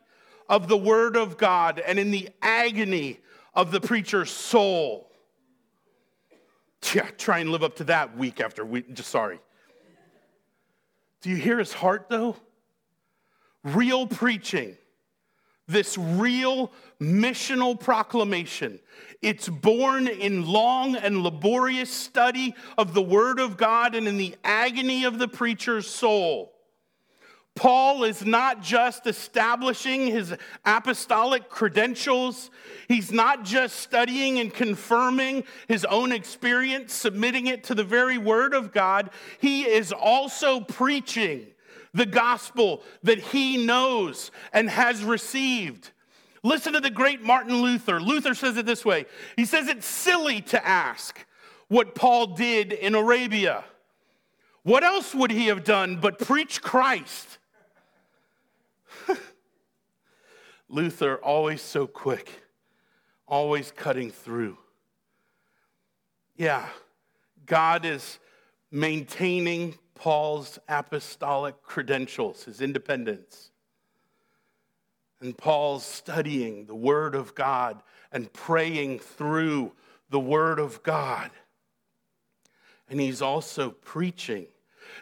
of 0.48 0.68
the 0.68 0.78
Word 0.78 1.16
of 1.16 1.38
God 1.38 1.80
and 1.80 1.98
in 1.98 2.12
the 2.12 2.30
agony 2.42 3.20
of 3.54 3.72
the 3.72 3.82
preacher's 3.82 4.30
soul. 4.30 5.08
Yeah, 6.94 7.10
try 7.18 7.40
and 7.40 7.52
live 7.52 7.64
up 7.64 7.76
to 7.78 7.84
that 7.86 8.16
week 8.16 8.40
after 8.40 8.64
week. 8.64 8.94
Just 8.94 9.10
sorry. 9.10 9.40
Do 11.22 11.30
you 11.30 11.36
hear 11.36 11.60
his 11.60 11.74
heart 11.74 12.08
though? 12.10 12.36
Real 13.64 14.08
preaching, 14.08 14.78
this 15.68 15.98
real 15.98 16.72
missional 17.02 17.80
proclamation. 17.80 18.80
It's 19.22 19.50
born 19.50 20.08
in 20.08 20.46
long 20.46 20.96
and 20.96 21.22
laborious 21.24 21.92
study 21.92 22.56
of 22.78 22.94
the 22.94 23.02
Word 23.02 23.40
of 23.40 23.58
God 23.58 23.96
and 23.96 24.08
in 24.08 24.18
the 24.18 24.36
agony 24.44 25.04
of 25.04 25.20
the 25.20 25.28
preacher's 25.28 25.90
soul. 25.90 26.54
Paul 27.60 28.06
is 28.06 28.26
not 28.26 28.62
just 28.62 29.06
establishing 29.06 30.08
his 30.08 30.34
apostolic 30.64 31.50
credentials, 31.50 32.52
he's 32.88 33.12
not 33.12 33.44
just 33.44 33.82
studying 33.82 34.40
and 34.40 34.54
confirming 34.54 35.44
his 35.68 35.84
own 35.84 36.14
experience, 36.14 36.94
submitting 36.94 37.48
it 37.48 37.66
to 37.66 37.76
the 37.76 37.84
very 37.84 38.18
word 38.18 38.54
of 38.54 38.72
God. 38.72 39.10
He 39.42 39.64
is 39.64 39.92
also 39.92 40.62
preaching 40.62 41.48
the 41.94 42.06
gospel 42.06 42.82
that 43.04 43.20
he 43.20 43.66
knows 43.66 44.32
and 44.54 44.70
has 44.70 45.04
received. 45.04 45.92
Listen 46.44 46.72
to 46.72 46.80
the 46.80 46.90
great 46.90 47.22
Martin 47.22 47.62
Luther. 47.62 48.00
Luther 48.00 48.36
says 48.36 48.56
it 48.56 48.66
this 48.66 48.86
way 48.86 49.06
He 49.36 49.44
says 49.44 49.68
it's 49.68 49.86
silly 49.86 50.40
to 50.44 50.66
ask 50.66 51.26
what 51.68 51.94
Paul 51.94 52.28
did 52.28 52.72
in 52.72 52.96
Arabia. 52.96 53.66
What 54.64 54.86
else 54.86 55.14
would 55.14 55.32
he 55.32 55.48
have 55.48 55.66
done 55.66 55.98
but 55.98 56.20
preach 56.20 56.62
Christ? 56.62 57.39
Luther, 60.70 61.16
always 61.18 61.62
so 61.62 61.88
quick, 61.88 62.32
always 63.28 63.72
cutting 63.76 64.12
through. 64.12 64.58
Yeah, 66.38 66.70
God 67.46 67.86
is 67.86 68.20
maintaining 68.72 69.78
Paul's 69.96 70.60
apostolic 70.70 71.62
credentials, 71.64 72.44
his 72.44 72.62
independence. 72.62 73.50
And 75.20 75.38
Paul's 75.38 75.84
studying 75.84 76.66
the 76.66 76.76
Word 76.76 77.16
of 77.16 77.36
God 77.36 77.82
and 78.12 78.32
praying 78.32 79.00
through 79.00 79.74
the 80.10 80.20
Word 80.20 80.60
of 80.60 80.82
God. 80.84 81.32
And 82.90 83.00
he's 83.00 83.22
also 83.22 83.72
preaching 83.72 84.48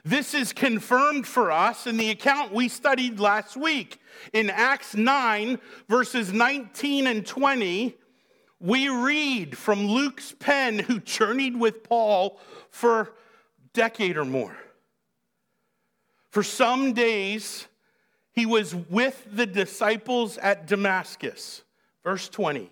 this 0.04 0.34
is 0.34 0.54
confirmed 0.54 1.28
for 1.28 1.52
us 1.52 1.88
in 1.88 1.98
the 1.98 2.10
account 2.10 2.54
we 2.54 2.68
studied 2.68 3.20
last 3.20 3.58
week. 3.58 4.00
In 4.34 4.50
Acts 4.50 4.96
9, 4.96 5.60
verses 5.88 6.34
19 6.34 7.08
and 7.08 7.26
20, 7.26 7.96
we 8.60 8.90
read 8.90 9.58
from 9.58 9.88
Luke's 9.88 10.34
pen, 10.40 10.80
who 10.80 11.00
journeyed 11.00 11.58
with 11.58 11.84
Paul 11.84 12.40
for 12.70 13.02
a 13.02 13.08
decade 13.74 14.18
or 14.18 14.26
more. 14.26 14.56
For 16.30 16.44
some 16.44 16.94
days, 16.94 17.68
he 18.32 18.46
was 18.46 18.76
with 18.76 19.28
the 19.32 19.46
disciples 19.46 20.38
at 20.38 20.68
Damascus. 20.68 21.64
Verse 22.04 22.30
20. 22.30 22.72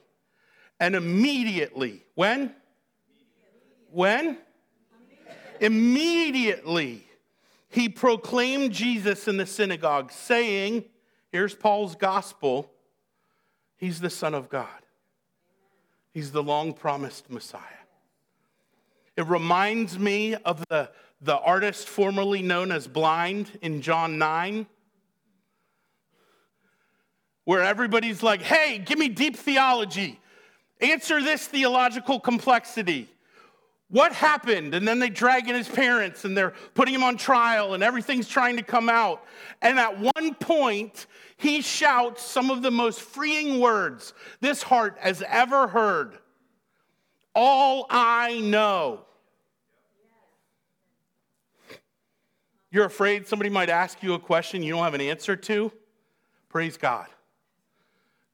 And 0.79 0.95
immediately, 0.95 2.03
when? 2.15 2.53
When? 3.91 4.37
Immediately, 5.59 7.04
he 7.75 7.89
proclaimed 7.89 8.71
Jesus 8.71 9.27
in 9.27 9.37
the 9.37 9.45
synagogue, 9.45 10.11
saying, 10.11 10.85
Here's 11.31 11.53
Paul's 11.53 11.95
gospel. 11.95 12.71
He's 13.75 13.99
the 13.99 14.09
Son 14.09 14.33
of 14.33 14.49
God, 14.49 14.67
he's 16.13 16.31
the 16.31 16.41
long 16.41 16.73
promised 16.73 17.29
Messiah. 17.29 17.61
It 19.17 19.27
reminds 19.27 19.99
me 19.99 20.35
of 20.35 20.63
the, 20.69 20.89
the 21.21 21.37
artist 21.37 21.87
formerly 21.87 22.41
known 22.41 22.71
as 22.71 22.87
blind 22.87 23.57
in 23.61 23.81
John 23.81 24.17
9 24.17 24.65
where 27.45 27.61
everybody's 27.61 28.23
like, 28.23 28.41
hey, 28.41 28.79
give 28.79 28.97
me 28.97 29.07
deep 29.07 29.35
theology. 29.35 30.19
Answer 30.81 31.21
this 31.21 31.47
theological 31.47 32.19
complexity. 32.19 33.07
What 33.89 34.13
happened? 34.13 34.73
And 34.73 34.87
then 34.87 34.99
they 34.99 35.09
drag 35.09 35.47
in 35.47 35.55
his 35.55 35.69
parents 35.69 36.25
and 36.25 36.35
they're 36.35 36.53
putting 36.73 36.93
him 36.93 37.03
on 37.03 37.17
trial 37.17 37.75
and 37.75 37.83
everything's 37.83 38.27
trying 38.27 38.57
to 38.57 38.63
come 38.63 38.89
out. 38.89 39.23
And 39.61 39.77
at 39.79 39.99
one 39.99 40.33
point, 40.35 41.05
he 41.37 41.61
shouts 41.61 42.23
some 42.23 42.49
of 42.49 42.61
the 42.61 42.71
most 42.71 43.01
freeing 43.01 43.59
words 43.59 44.13
this 44.41 44.63
heart 44.63 44.97
has 44.99 45.23
ever 45.27 45.67
heard 45.67 46.17
All 47.35 47.85
I 47.89 48.39
know. 48.39 49.01
You're 52.71 52.85
afraid 52.85 53.27
somebody 53.27 53.49
might 53.49 53.69
ask 53.69 54.01
you 54.01 54.13
a 54.15 54.19
question 54.19 54.63
you 54.63 54.73
don't 54.73 54.83
have 54.83 54.95
an 54.95 55.01
answer 55.01 55.35
to? 55.35 55.71
Praise 56.49 56.75
God 56.75 57.07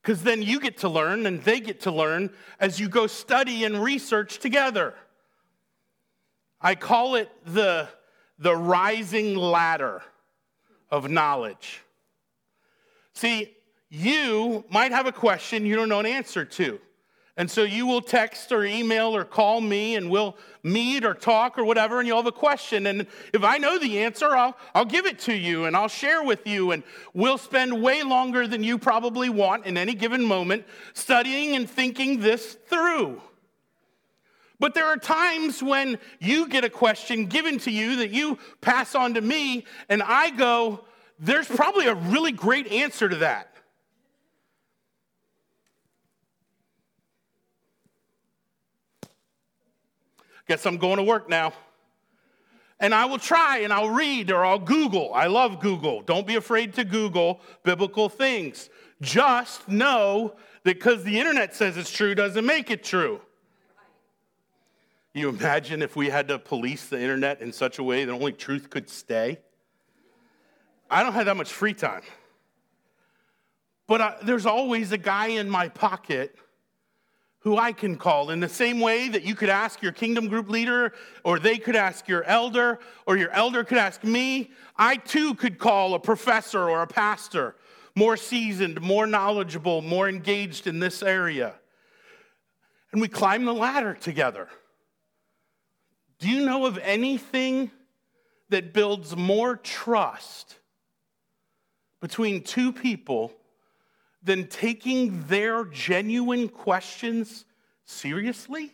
because 0.02 0.24
then 0.24 0.42
you 0.42 0.60
get 0.60 0.78
to 0.78 0.90
learn 0.90 1.26
and 1.26 1.42
they 1.44 1.60
get 1.60 1.82
to 1.82 1.92
learn 1.92 2.32
as 2.60 2.80
you 2.80 2.90
go 2.90 3.08
study 3.08 3.64
and 3.64 3.84
research 3.84 4.40
together. 4.40 4.96
I 6.62 6.76
call 6.76 7.16
it 7.16 7.30
the, 7.46 7.88
the 8.38 8.56
rising 8.56 9.36
ladder 9.36 10.04
of 10.90 11.10
knowledge. 11.10 11.82
See, 13.14 13.56
you 13.90 14.64
might 14.70 14.92
have 14.92 15.08
a 15.08 15.12
question 15.12 15.66
you 15.66 15.76
don't 15.76 15.90
know 15.90 16.00
an 16.00 16.06
answer 16.06 16.46
to. 16.46 16.80
And 17.38 17.50
so 17.50 17.64
you 17.64 17.86
will 17.88 18.02
text 18.02 18.52
or 18.52 18.66
email 18.66 19.16
or 19.16 19.24
call 19.24 19.62
me 19.62 19.96
and 19.96 20.10
we'll 20.10 20.38
meet 20.64 21.06
or 21.06 21.14
talk 21.14 21.58
or 21.58 21.64
whatever, 21.64 22.00
and 22.00 22.08
you'll 22.08 22.18
have 22.18 22.28
a 22.28 22.32
question. 22.32 22.86
And 22.86 23.08
if 23.34 23.44
I 23.44 23.58
know 23.58 23.80
the 23.80 24.00
answer, 24.00 24.36
I'll, 24.36 24.56
I'll 24.76 24.86
give 24.86 25.06
it 25.06 25.18
to 25.20 25.34
you 25.34 25.66
and 25.66 25.76
I'll 25.76 25.88
share 25.88 26.24
with 26.24 26.46
you. 26.46 26.72
And 26.72 26.84
we'll 27.14 27.38
spend 27.38 27.82
way 27.82 28.04
longer 28.04 28.48
than 28.48 28.64
you 28.64 28.78
probably 28.78 29.30
want 29.30 29.66
in 29.66 29.78
any 29.78 29.94
given 29.94 30.24
moment 30.24 30.66
studying 30.94 31.56
and 31.56 31.70
thinking 31.70 32.20
this 32.20 32.58
through. 32.68 33.22
But 34.62 34.76
there 34.76 34.86
are 34.86 34.96
times 34.96 35.64
when 35.64 35.98
you 36.20 36.48
get 36.48 36.64
a 36.64 36.70
question 36.70 37.26
given 37.26 37.58
to 37.62 37.72
you 37.72 37.96
that 37.96 38.12
you 38.12 38.38
pass 38.62 38.94
on 38.94 39.16
to 39.16 39.22
me, 39.22 39.66
and 39.90 40.04
I 40.04 40.30
go, 40.30 40.86
there's 41.18 41.48
probably 41.48 41.88
a 41.88 41.96
really 41.96 42.32
great 42.32 42.72
answer 42.72 43.10
to 43.10 43.16
that. 43.18 43.56
Guess 50.48 50.68
I'm 50.68 50.78
going 50.78 50.98
to 50.98 51.04
work 51.04 51.28
now. 51.28 51.54
And 52.80 52.94
I 52.94 53.06
will 53.06 53.18
try 53.18 53.60
and 53.60 53.74
I'll 53.74 53.90
read 53.90 54.30
or 54.30 54.46
I'll 54.46 54.60
Google. 54.60 55.12
I 55.16 55.26
love 55.26 55.60
Google. 55.60 56.04
Don't 56.04 56.28
be 56.28 56.36
afraid 56.36 56.76
to 56.76 56.84
Google 56.84 57.42
biblical 57.64 58.10
things. 58.10 58.70
Just 59.02 59.68
know 59.68 60.36
that 60.66 60.76
because 60.76 61.04
the 61.04 61.20
internet 61.20 61.56
says 61.56 61.78
it's 61.78 61.92
true 61.92 62.14
doesn't 62.14 62.46
make 62.46 62.70
it 62.70 62.84
true. 62.84 63.22
You 65.14 65.28
imagine 65.28 65.82
if 65.82 65.96
we 65.96 66.10
had 66.10 66.30
to 66.30 66.40
police 66.40 66.88
the 66.88 67.00
internet 67.00 67.42
in 67.42 67.52
such 67.52 67.80
a 67.80 67.84
way 67.84 68.06
that 68.06 68.12
only 68.12 68.32
truth 68.32 68.70
could 68.70 68.90
stay? 68.90 69.40
I 70.90 71.04
don't 71.04 71.14
have 71.14 71.26
that 71.26 71.36
much 71.36 71.52
free 71.52 71.74
time. 71.74 72.04
But 73.88 74.02
I, 74.02 74.16
there's 74.24 74.46
always 74.46 74.94
a 74.94 74.98
guy 74.98 75.28
in 75.28 75.50
my 75.50 75.68
pocket 75.68 76.36
who 77.40 77.58
I 77.58 77.74
can 77.74 77.98
call 77.98 78.30
in 78.30 78.40
the 78.40 78.48
same 78.48 78.80
way 78.80 79.10
that 79.10 79.24
you 79.24 79.36
could 79.36 79.50
ask 79.50 79.82
your 79.82 79.92
kingdom 79.92 80.28
group 80.28 80.48
leader, 80.48 80.94
or 81.26 81.40
they 81.40 81.58
could 81.58 81.76
ask 81.76 82.08
your 82.08 82.24
elder, 82.24 82.80
or 83.06 83.18
your 83.18 83.32
elder 83.32 83.64
could 83.64 83.80
ask 83.80 84.04
me. 84.04 84.52
I 84.78 84.96
too 84.96 85.34
could 85.34 85.58
call 85.58 85.94
a 85.94 86.00
professor 86.00 86.70
or 86.70 86.84
a 86.84 86.88
pastor, 86.88 87.56
more 87.96 88.16
seasoned, 88.16 88.80
more 88.80 89.08
knowledgeable, 89.08 89.82
more 89.82 90.08
engaged 90.08 90.68
in 90.68 90.80
this 90.80 91.02
area. 91.02 91.56
And 92.92 93.02
we 93.02 93.08
climb 93.08 93.44
the 93.44 93.54
ladder 93.54 93.96
together. 93.96 94.48
Do 96.22 96.30
you 96.30 96.46
know 96.46 96.68
of 96.68 96.78
anything 96.78 97.72
that 98.50 98.74
builds 98.74 99.18
more 99.18 99.56
trust 99.56 100.60
between 102.00 102.44
two 102.44 102.72
people 102.72 103.34
than 104.22 104.46
taking 104.46 105.24
their 105.24 105.66
genuine 105.66 106.48
questions 106.48 107.46
seriously 107.86 108.72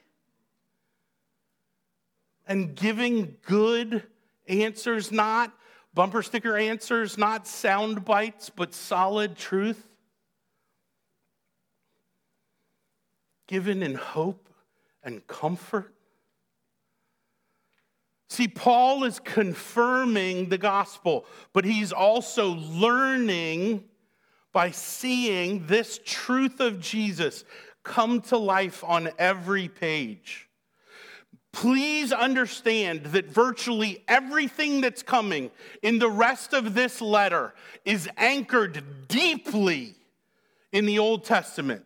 and 2.46 2.76
giving 2.76 3.38
good 3.46 4.04
answers, 4.50 5.10
not 5.10 5.54
bumper 5.94 6.24
sticker 6.24 6.58
answers, 6.58 7.18
not 7.18 7.48
sound 7.48 8.04
bites, 8.04 8.50
but 8.50 8.74
solid 8.74 9.38
truth. 9.38 9.88
Given 13.48 13.82
in 13.82 13.96
hope 13.96 14.50
and 15.02 15.26
comfort. 15.28 15.94
See, 18.30 18.48
Paul 18.48 19.06
is 19.06 19.20
confirming 19.20 20.50
the 20.50 20.58
gospel, 20.58 21.26
but 21.54 21.64
he's 21.64 21.94
also 21.94 22.56
learning 22.56 23.86
by 24.52 24.72
seeing 24.72 25.66
this 25.68 26.00
truth 26.04 26.60
of 26.60 26.80
Jesus 26.80 27.46
come 27.84 28.22
to 28.22 28.38
life 28.38 28.84
on 28.84 29.10
every 29.18 29.70
page. 29.70 30.50
Please 31.54 32.12
understand 32.12 33.06
that 33.06 33.30
virtually 33.30 34.04
everything 34.08 34.82
that's 34.82 35.02
coming 35.02 35.50
in 35.82 35.98
the 35.98 36.10
rest 36.10 36.54
of 36.54 36.74
this 36.74 37.02
letter 37.02 37.54
is 37.86 38.10
anchored 38.18 39.08
deeply 39.08 39.96
in 40.72 40.86
the 40.86 41.00
Old 41.00 41.24
Testament. 41.24 41.86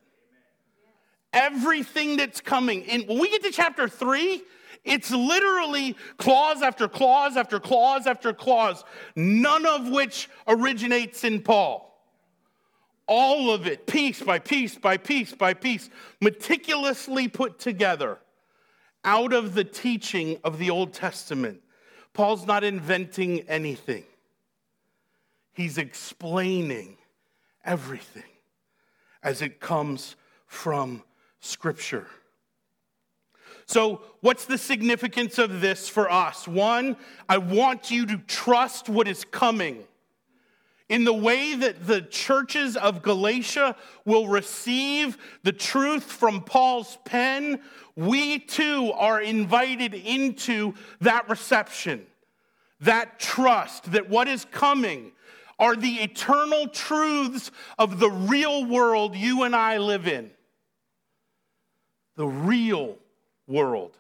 Everything 1.31 2.17
that's 2.17 2.41
coming 2.41 2.81
in, 2.81 3.01
when 3.03 3.19
we 3.19 3.29
get 3.29 3.43
to 3.43 3.51
chapter 3.51 3.87
three, 3.87 4.41
it's 4.83 5.11
literally 5.11 5.95
clause 6.17 6.61
after 6.61 6.87
clause 6.87 7.37
after 7.37 7.59
clause 7.59 8.07
after 8.07 8.33
clause, 8.33 8.83
none 9.15 9.65
of 9.65 9.89
which 9.89 10.29
originates 10.47 11.23
in 11.23 11.41
Paul 11.41 11.91
all 13.11 13.51
of 13.51 13.67
it, 13.67 13.87
piece 13.87 14.21
by 14.21 14.39
piece 14.39 14.75
by 14.75 14.95
piece 14.95 15.33
by 15.33 15.53
piece, 15.53 15.89
meticulously 16.21 17.27
put 17.27 17.59
together 17.59 18.17
out 19.03 19.33
of 19.33 19.53
the 19.53 19.65
teaching 19.65 20.39
of 20.45 20.57
the 20.57 20.69
Old 20.69 20.93
Testament. 20.93 21.61
Paul's 22.13 22.47
not 22.47 22.63
inventing 22.63 23.41
anything, 23.49 24.05
he's 25.51 25.77
explaining 25.77 26.97
everything 27.65 28.23
as 29.21 29.41
it 29.41 29.59
comes 29.59 30.15
from 30.47 31.03
Scripture. 31.41 32.07
So, 33.71 34.01
what's 34.19 34.43
the 34.43 34.57
significance 34.57 35.37
of 35.37 35.61
this 35.61 35.87
for 35.87 36.11
us? 36.11 36.45
One, 36.45 36.97
I 37.29 37.37
want 37.37 37.89
you 37.89 38.05
to 38.07 38.17
trust 38.17 38.89
what 38.89 39.07
is 39.07 39.23
coming 39.23 39.85
in 40.89 41.05
the 41.05 41.13
way 41.13 41.55
that 41.55 41.87
the 41.87 42.01
churches 42.01 42.75
of 42.75 43.01
Galatia 43.01 43.77
will 44.03 44.27
receive 44.27 45.17
the 45.43 45.53
truth 45.53 46.03
from 46.03 46.41
Paul's 46.41 46.97
pen, 47.05 47.61
we 47.95 48.39
too 48.39 48.91
are 48.91 49.21
invited 49.21 49.93
into 49.93 50.73
that 50.99 51.29
reception, 51.29 52.05
that 52.81 53.21
trust 53.21 53.93
that 53.93 54.09
what 54.09 54.27
is 54.27 54.43
coming 54.51 55.13
are 55.59 55.77
the 55.77 56.01
eternal 56.01 56.67
truths 56.67 57.51
of 57.79 58.01
the 58.01 58.11
real 58.11 58.65
world 58.65 59.15
you 59.15 59.43
and 59.43 59.55
I 59.55 59.77
live 59.77 60.09
in. 60.09 60.29
The 62.17 62.27
real 62.27 62.97
world 63.51 63.97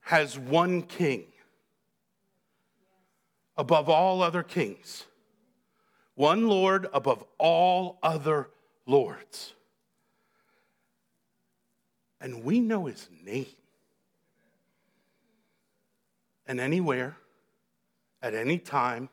has 0.00 0.38
one 0.38 0.82
king 0.82 1.24
above 3.56 3.88
all 3.88 4.22
other 4.22 4.42
kings, 4.42 5.04
one 6.14 6.48
Lord 6.48 6.88
above 6.92 7.24
all 7.38 7.98
other 8.02 8.48
lords. 8.86 9.54
and 12.20 12.44
we 12.44 12.60
know 12.60 12.86
his 12.86 13.08
name. 13.24 13.46
And 16.46 16.60
anywhere, 16.60 17.16
at 18.22 18.34
any 18.34 18.58
time, 18.58 19.08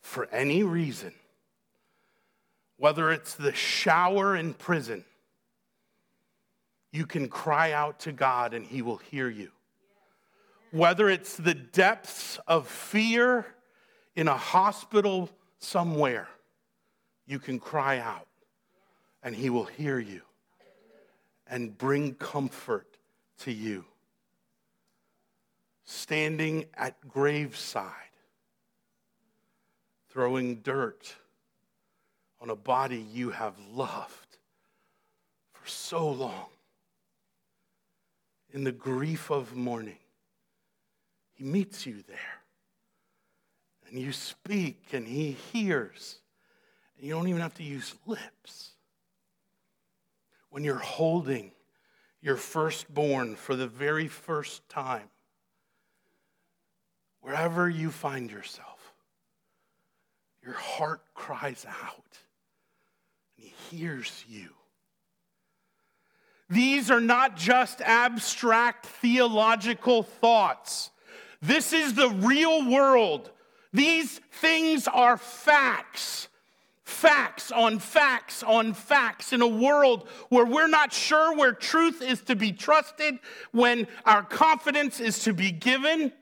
for 0.00 0.26
any 0.26 0.62
reason, 0.62 1.12
whether 2.76 3.10
it's 3.10 3.34
the 3.34 3.52
shower 3.52 4.36
in 4.36 4.54
prison, 4.54 5.04
you 6.94 7.04
can 7.04 7.26
cry 7.26 7.72
out 7.72 7.98
to 7.98 8.12
God 8.12 8.54
and 8.54 8.64
he 8.64 8.80
will 8.80 8.98
hear 8.98 9.28
you. 9.28 9.50
Whether 10.70 11.08
it's 11.08 11.36
the 11.36 11.52
depths 11.52 12.38
of 12.46 12.68
fear 12.68 13.46
in 14.14 14.28
a 14.28 14.36
hospital 14.36 15.28
somewhere, 15.58 16.28
you 17.26 17.40
can 17.40 17.58
cry 17.58 17.98
out 17.98 18.28
and 19.24 19.34
he 19.34 19.50
will 19.50 19.64
hear 19.64 19.98
you 19.98 20.20
and 21.48 21.76
bring 21.76 22.14
comfort 22.14 22.96
to 23.38 23.50
you. 23.50 23.84
Standing 25.82 26.64
at 26.74 27.08
graveside, 27.08 27.90
throwing 30.10 30.60
dirt 30.60 31.12
on 32.40 32.50
a 32.50 32.56
body 32.56 33.04
you 33.12 33.30
have 33.30 33.54
loved 33.72 34.38
for 35.54 35.66
so 35.66 36.08
long. 36.08 36.46
In 38.54 38.62
the 38.62 38.70
grief 38.70 39.32
of 39.32 39.56
mourning, 39.56 39.98
he 41.32 41.42
meets 41.42 41.86
you 41.86 42.04
there. 42.06 42.40
And 43.88 43.98
you 43.98 44.12
speak, 44.12 44.90
and 44.92 45.08
he 45.08 45.32
hears. 45.32 46.20
And 46.96 47.04
you 47.04 47.14
don't 47.14 47.26
even 47.26 47.40
have 47.40 47.54
to 47.54 47.64
use 47.64 47.96
lips. 48.06 48.70
When 50.50 50.62
you're 50.62 50.76
holding 50.76 51.50
your 52.22 52.36
firstborn 52.36 53.34
for 53.34 53.56
the 53.56 53.66
very 53.66 54.06
first 54.06 54.68
time, 54.68 55.10
wherever 57.22 57.68
you 57.68 57.90
find 57.90 58.30
yourself, 58.30 58.94
your 60.44 60.54
heart 60.54 61.02
cries 61.12 61.66
out, 61.68 62.18
and 63.36 63.48
he 63.48 63.76
hears 63.76 64.24
you. 64.28 64.50
These 66.54 66.88
are 66.88 67.00
not 67.00 67.36
just 67.36 67.80
abstract 67.80 68.86
theological 68.86 70.04
thoughts. 70.04 70.90
This 71.42 71.72
is 71.72 71.94
the 71.94 72.10
real 72.10 72.70
world. 72.70 73.32
These 73.72 74.20
things 74.30 74.86
are 74.86 75.16
facts. 75.16 76.28
Facts 76.84 77.50
on 77.50 77.80
facts 77.80 78.44
on 78.44 78.72
facts 78.72 79.32
in 79.32 79.42
a 79.42 79.48
world 79.48 80.08
where 80.28 80.46
we're 80.46 80.68
not 80.68 80.92
sure 80.92 81.36
where 81.36 81.52
truth 81.52 82.00
is 82.00 82.22
to 82.22 82.36
be 82.36 82.52
trusted, 82.52 83.18
when 83.50 83.88
our 84.04 84.22
confidence 84.22 85.00
is 85.00 85.24
to 85.24 85.32
be 85.32 85.50
given. 85.50 86.12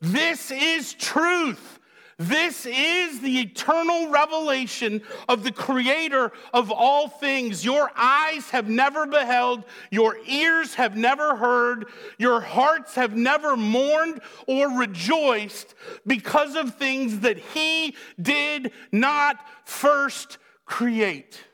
This 0.00 0.50
is 0.50 0.94
truth. 0.94 1.77
This 2.20 2.66
is 2.66 3.20
the 3.20 3.38
eternal 3.38 4.08
revelation 4.08 5.02
of 5.28 5.44
the 5.44 5.52
creator 5.52 6.32
of 6.52 6.72
all 6.72 7.06
things. 7.06 7.64
Your 7.64 7.92
eyes 7.94 8.50
have 8.50 8.68
never 8.68 9.06
beheld, 9.06 9.62
your 9.92 10.16
ears 10.26 10.74
have 10.74 10.96
never 10.96 11.36
heard, 11.36 11.86
your 12.18 12.40
hearts 12.40 12.96
have 12.96 13.14
never 13.14 13.56
mourned 13.56 14.20
or 14.48 14.68
rejoiced 14.68 15.76
because 16.08 16.56
of 16.56 16.74
things 16.74 17.20
that 17.20 17.38
he 17.38 17.94
did 18.20 18.72
not 18.90 19.38
first 19.64 20.38
create. 20.64 21.44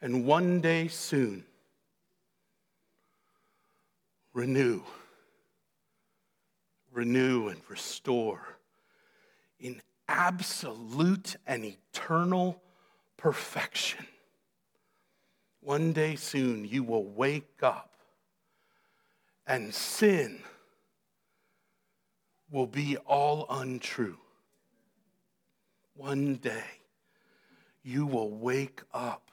And 0.00 0.24
one 0.24 0.60
day 0.60 0.86
soon, 0.86 1.44
renew 4.32 4.82
renew, 6.94 7.48
and 7.48 7.60
restore 7.68 8.40
in 9.58 9.82
absolute 10.08 11.36
and 11.46 11.64
eternal 11.64 12.62
perfection. 13.16 14.06
One 15.60 15.92
day 15.92 16.16
soon, 16.16 16.64
you 16.64 16.82
will 16.82 17.04
wake 17.06 17.62
up 17.62 17.96
and 19.46 19.74
sin 19.74 20.40
will 22.50 22.66
be 22.66 22.96
all 22.98 23.46
untrue. 23.50 24.18
One 25.96 26.36
day, 26.36 26.64
you 27.82 28.06
will 28.06 28.30
wake 28.30 28.82
up 28.92 29.30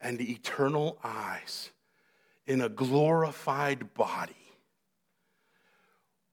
and 0.00 0.20
eternal 0.20 0.98
eyes 1.02 1.70
in 2.46 2.60
a 2.60 2.68
glorified 2.68 3.92
body 3.94 4.47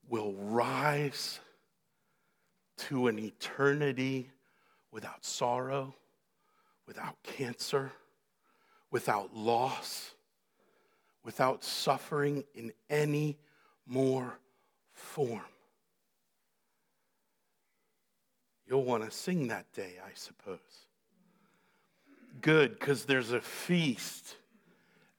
will 0.09 0.33
rise 0.33 1.39
to 2.77 3.07
an 3.07 3.17
eternity 3.19 4.29
without 4.91 5.25
sorrow, 5.25 5.95
without 6.87 7.15
cancer, 7.23 7.91
without 8.91 9.35
loss, 9.35 10.13
without 11.23 11.63
suffering 11.63 12.43
in 12.53 12.71
any 12.89 13.37
more 13.87 14.37
form. 14.93 15.41
You'll 18.67 18.83
want 18.83 19.03
to 19.03 19.11
sing 19.11 19.47
that 19.49 19.71
day, 19.73 19.93
I 20.03 20.11
suppose. 20.13 20.59
Good, 22.41 22.79
because 22.79 23.05
there's 23.05 23.31
a 23.31 23.41
feast 23.41 24.35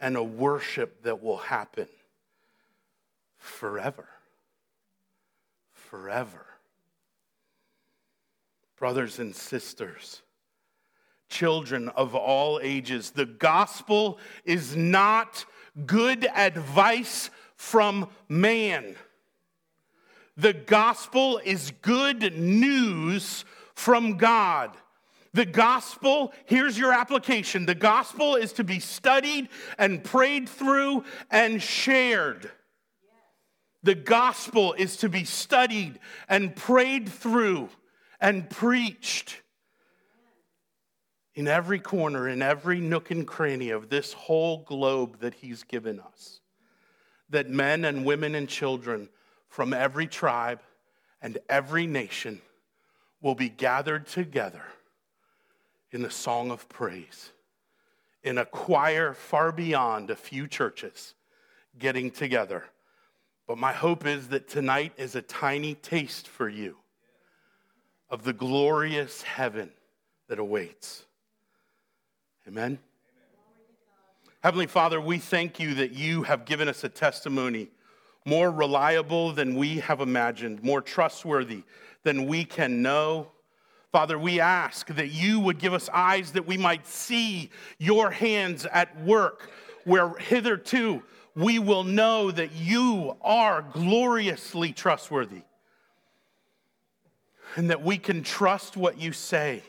and 0.00 0.16
a 0.16 0.22
worship 0.22 1.02
that 1.02 1.22
will 1.22 1.38
happen 1.38 1.88
forever 3.38 4.06
forever. 5.90 6.46
Brothers 8.78 9.18
and 9.18 9.34
sisters, 9.34 10.22
children 11.28 11.88
of 11.90 12.14
all 12.14 12.60
ages, 12.62 13.10
the 13.10 13.26
gospel 13.26 14.18
is 14.44 14.76
not 14.76 15.44
good 15.86 16.26
advice 16.34 17.30
from 17.56 18.08
man. 18.28 18.96
The 20.36 20.52
gospel 20.52 21.40
is 21.42 21.72
good 21.80 22.36
news 22.36 23.44
from 23.74 24.18
God. 24.18 24.76
The 25.32 25.46
gospel, 25.46 26.32
here's 26.46 26.78
your 26.78 26.92
application. 26.92 27.66
The 27.66 27.74
gospel 27.74 28.36
is 28.36 28.52
to 28.54 28.64
be 28.64 28.80
studied 28.80 29.48
and 29.78 30.02
prayed 30.02 30.48
through 30.48 31.04
and 31.30 31.62
shared. 31.62 32.50
The 33.86 33.94
gospel 33.94 34.72
is 34.72 34.96
to 34.96 35.08
be 35.08 35.22
studied 35.22 36.00
and 36.28 36.56
prayed 36.56 37.08
through 37.08 37.68
and 38.20 38.50
preached 38.50 39.40
in 41.36 41.46
every 41.46 41.78
corner, 41.78 42.28
in 42.28 42.42
every 42.42 42.80
nook 42.80 43.12
and 43.12 43.24
cranny 43.24 43.70
of 43.70 43.88
this 43.88 44.12
whole 44.12 44.64
globe 44.64 45.20
that 45.20 45.34
He's 45.34 45.62
given 45.62 46.00
us. 46.00 46.40
That 47.30 47.48
men 47.48 47.84
and 47.84 48.04
women 48.04 48.34
and 48.34 48.48
children 48.48 49.08
from 49.48 49.72
every 49.72 50.08
tribe 50.08 50.62
and 51.22 51.38
every 51.48 51.86
nation 51.86 52.42
will 53.20 53.36
be 53.36 53.48
gathered 53.48 54.08
together 54.08 54.64
in 55.92 56.02
the 56.02 56.10
song 56.10 56.50
of 56.50 56.68
praise, 56.68 57.30
in 58.24 58.36
a 58.36 58.46
choir 58.46 59.14
far 59.14 59.52
beyond 59.52 60.10
a 60.10 60.16
few 60.16 60.48
churches 60.48 61.14
getting 61.78 62.10
together 62.10 62.64
but 63.46 63.58
my 63.58 63.72
hope 63.72 64.06
is 64.06 64.28
that 64.28 64.48
tonight 64.48 64.92
is 64.96 65.14
a 65.14 65.22
tiny 65.22 65.74
taste 65.74 66.26
for 66.26 66.48
you 66.48 66.76
of 68.10 68.24
the 68.24 68.32
glorious 68.32 69.22
heaven 69.22 69.70
that 70.28 70.38
awaits. 70.38 71.04
Amen? 72.48 72.78
Heavenly 74.42 74.66
Father, 74.66 75.00
we 75.00 75.18
thank 75.18 75.58
you 75.58 75.74
that 75.74 75.92
you 75.92 76.22
have 76.22 76.44
given 76.44 76.68
us 76.68 76.84
a 76.84 76.88
testimony 76.88 77.68
more 78.24 78.50
reliable 78.50 79.32
than 79.32 79.54
we 79.54 79.78
have 79.78 80.00
imagined, 80.00 80.62
more 80.62 80.80
trustworthy 80.80 81.62
than 82.02 82.26
we 82.26 82.44
can 82.44 82.82
know. 82.82 83.28
Father, 83.92 84.18
we 84.18 84.40
ask 84.40 84.88
that 84.88 85.08
you 85.08 85.40
would 85.40 85.58
give 85.58 85.72
us 85.72 85.88
eyes 85.92 86.32
that 86.32 86.46
we 86.46 86.56
might 86.56 86.86
see 86.86 87.50
your 87.78 88.10
hands 88.10 88.66
at 88.66 89.00
work 89.02 89.50
where 89.84 90.10
hitherto 90.18 91.02
we 91.36 91.58
will 91.58 91.84
know 91.84 92.30
that 92.30 92.52
you 92.52 93.16
are 93.20 93.62
gloriously 93.62 94.72
trustworthy 94.72 95.42
and 97.54 97.70
that 97.70 97.82
we 97.82 97.98
can 97.98 98.22
trust 98.22 98.76
what 98.76 98.98
you 98.98 99.12
say, 99.12 99.62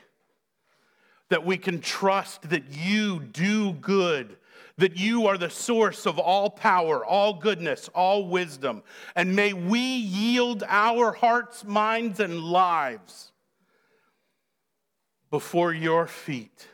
that 1.30 1.46
we 1.46 1.58
can 1.58 1.80
trust 1.80 2.50
that 2.50 2.64
you 2.72 3.20
do 3.20 3.74
good, 3.74 4.38
that 4.78 4.98
you 4.98 5.28
are 5.28 5.38
the 5.38 5.50
source 5.50 6.08
of 6.08 6.18
all 6.18 6.50
power, 6.50 7.06
all 7.06 7.34
goodness, 7.34 7.90
all 7.94 8.28
wisdom. 8.28 8.82
And 9.16 9.36
may 9.36 9.54
we 9.54 9.80
yield 9.80 10.64
our 10.68 11.12
hearts, 11.12 11.64
minds, 11.64 12.20
and 12.20 12.40
lives 12.40 13.32
before 15.30 15.74
your 15.74 16.08
feet 16.08 16.68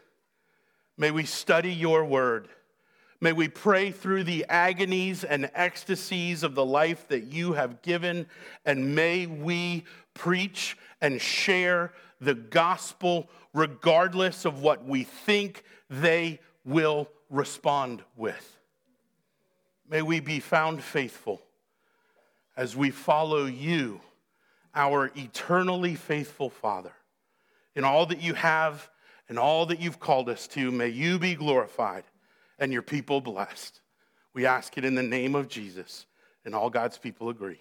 May 0.97 1.11
we 1.11 1.25
study 1.25 1.73
your 1.73 2.05
word. 2.05 2.49
May 3.23 3.31
we 3.31 3.47
pray 3.47 3.91
through 3.91 4.25
the 4.25 4.45
agonies 4.49 5.23
and 5.23 5.49
ecstasies 5.53 6.43
of 6.43 6.55
the 6.55 6.65
life 6.65 7.07
that 7.07 7.31
you 7.31 7.53
have 7.53 7.81
given, 7.81 8.25
and 8.65 8.95
may 8.95 9.27
we 9.27 9.85
preach 10.13 10.77
and 10.99 11.21
share 11.21 11.93
the 12.19 12.33
gospel 12.33 13.29
regardless 13.53 14.43
of 14.43 14.61
what 14.61 14.83
we 14.83 15.03
think 15.03 15.63
they 15.89 16.41
will 16.65 17.07
respond 17.29 18.03
with. 18.17 18.59
May 19.89 20.01
we 20.01 20.19
be 20.19 20.41
found 20.41 20.83
faithful 20.83 21.41
as 22.57 22.75
we 22.75 22.91
follow 22.91 23.45
you, 23.45 24.01
our 24.75 25.13
eternally 25.15 25.95
faithful 25.95 26.49
Father. 26.49 26.91
In 27.73 27.85
all 27.85 28.05
that 28.07 28.21
you 28.21 28.33
have 28.33 28.89
and 29.29 29.39
all 29.39 29.65
that 29.67 29.79
you've 29.79 30.01
called 30.01 30.27
us 30.27 30.45
to, 30.49 30.71
may 30.71 30.89
you 30.89 31.17
be 31.19 31.35
glorified 31.35 32.03
and 32.63 32.71
your 32.71 32.81
people 32.81 33.19
blessed. 33.19 33.81
We 34.33 34.45
ask 34.45 34.77
it 34.77 34.85
in 34.85 34.95
the 34.95 35.03
name 35.03 35.35
of 35.35 35.49
Jesus, 35.49 36.05
and 36.45 36.55
all 36.55 36.69
God's 36.69 36.97
people 36.97 37.27
agree. 37.27 37.59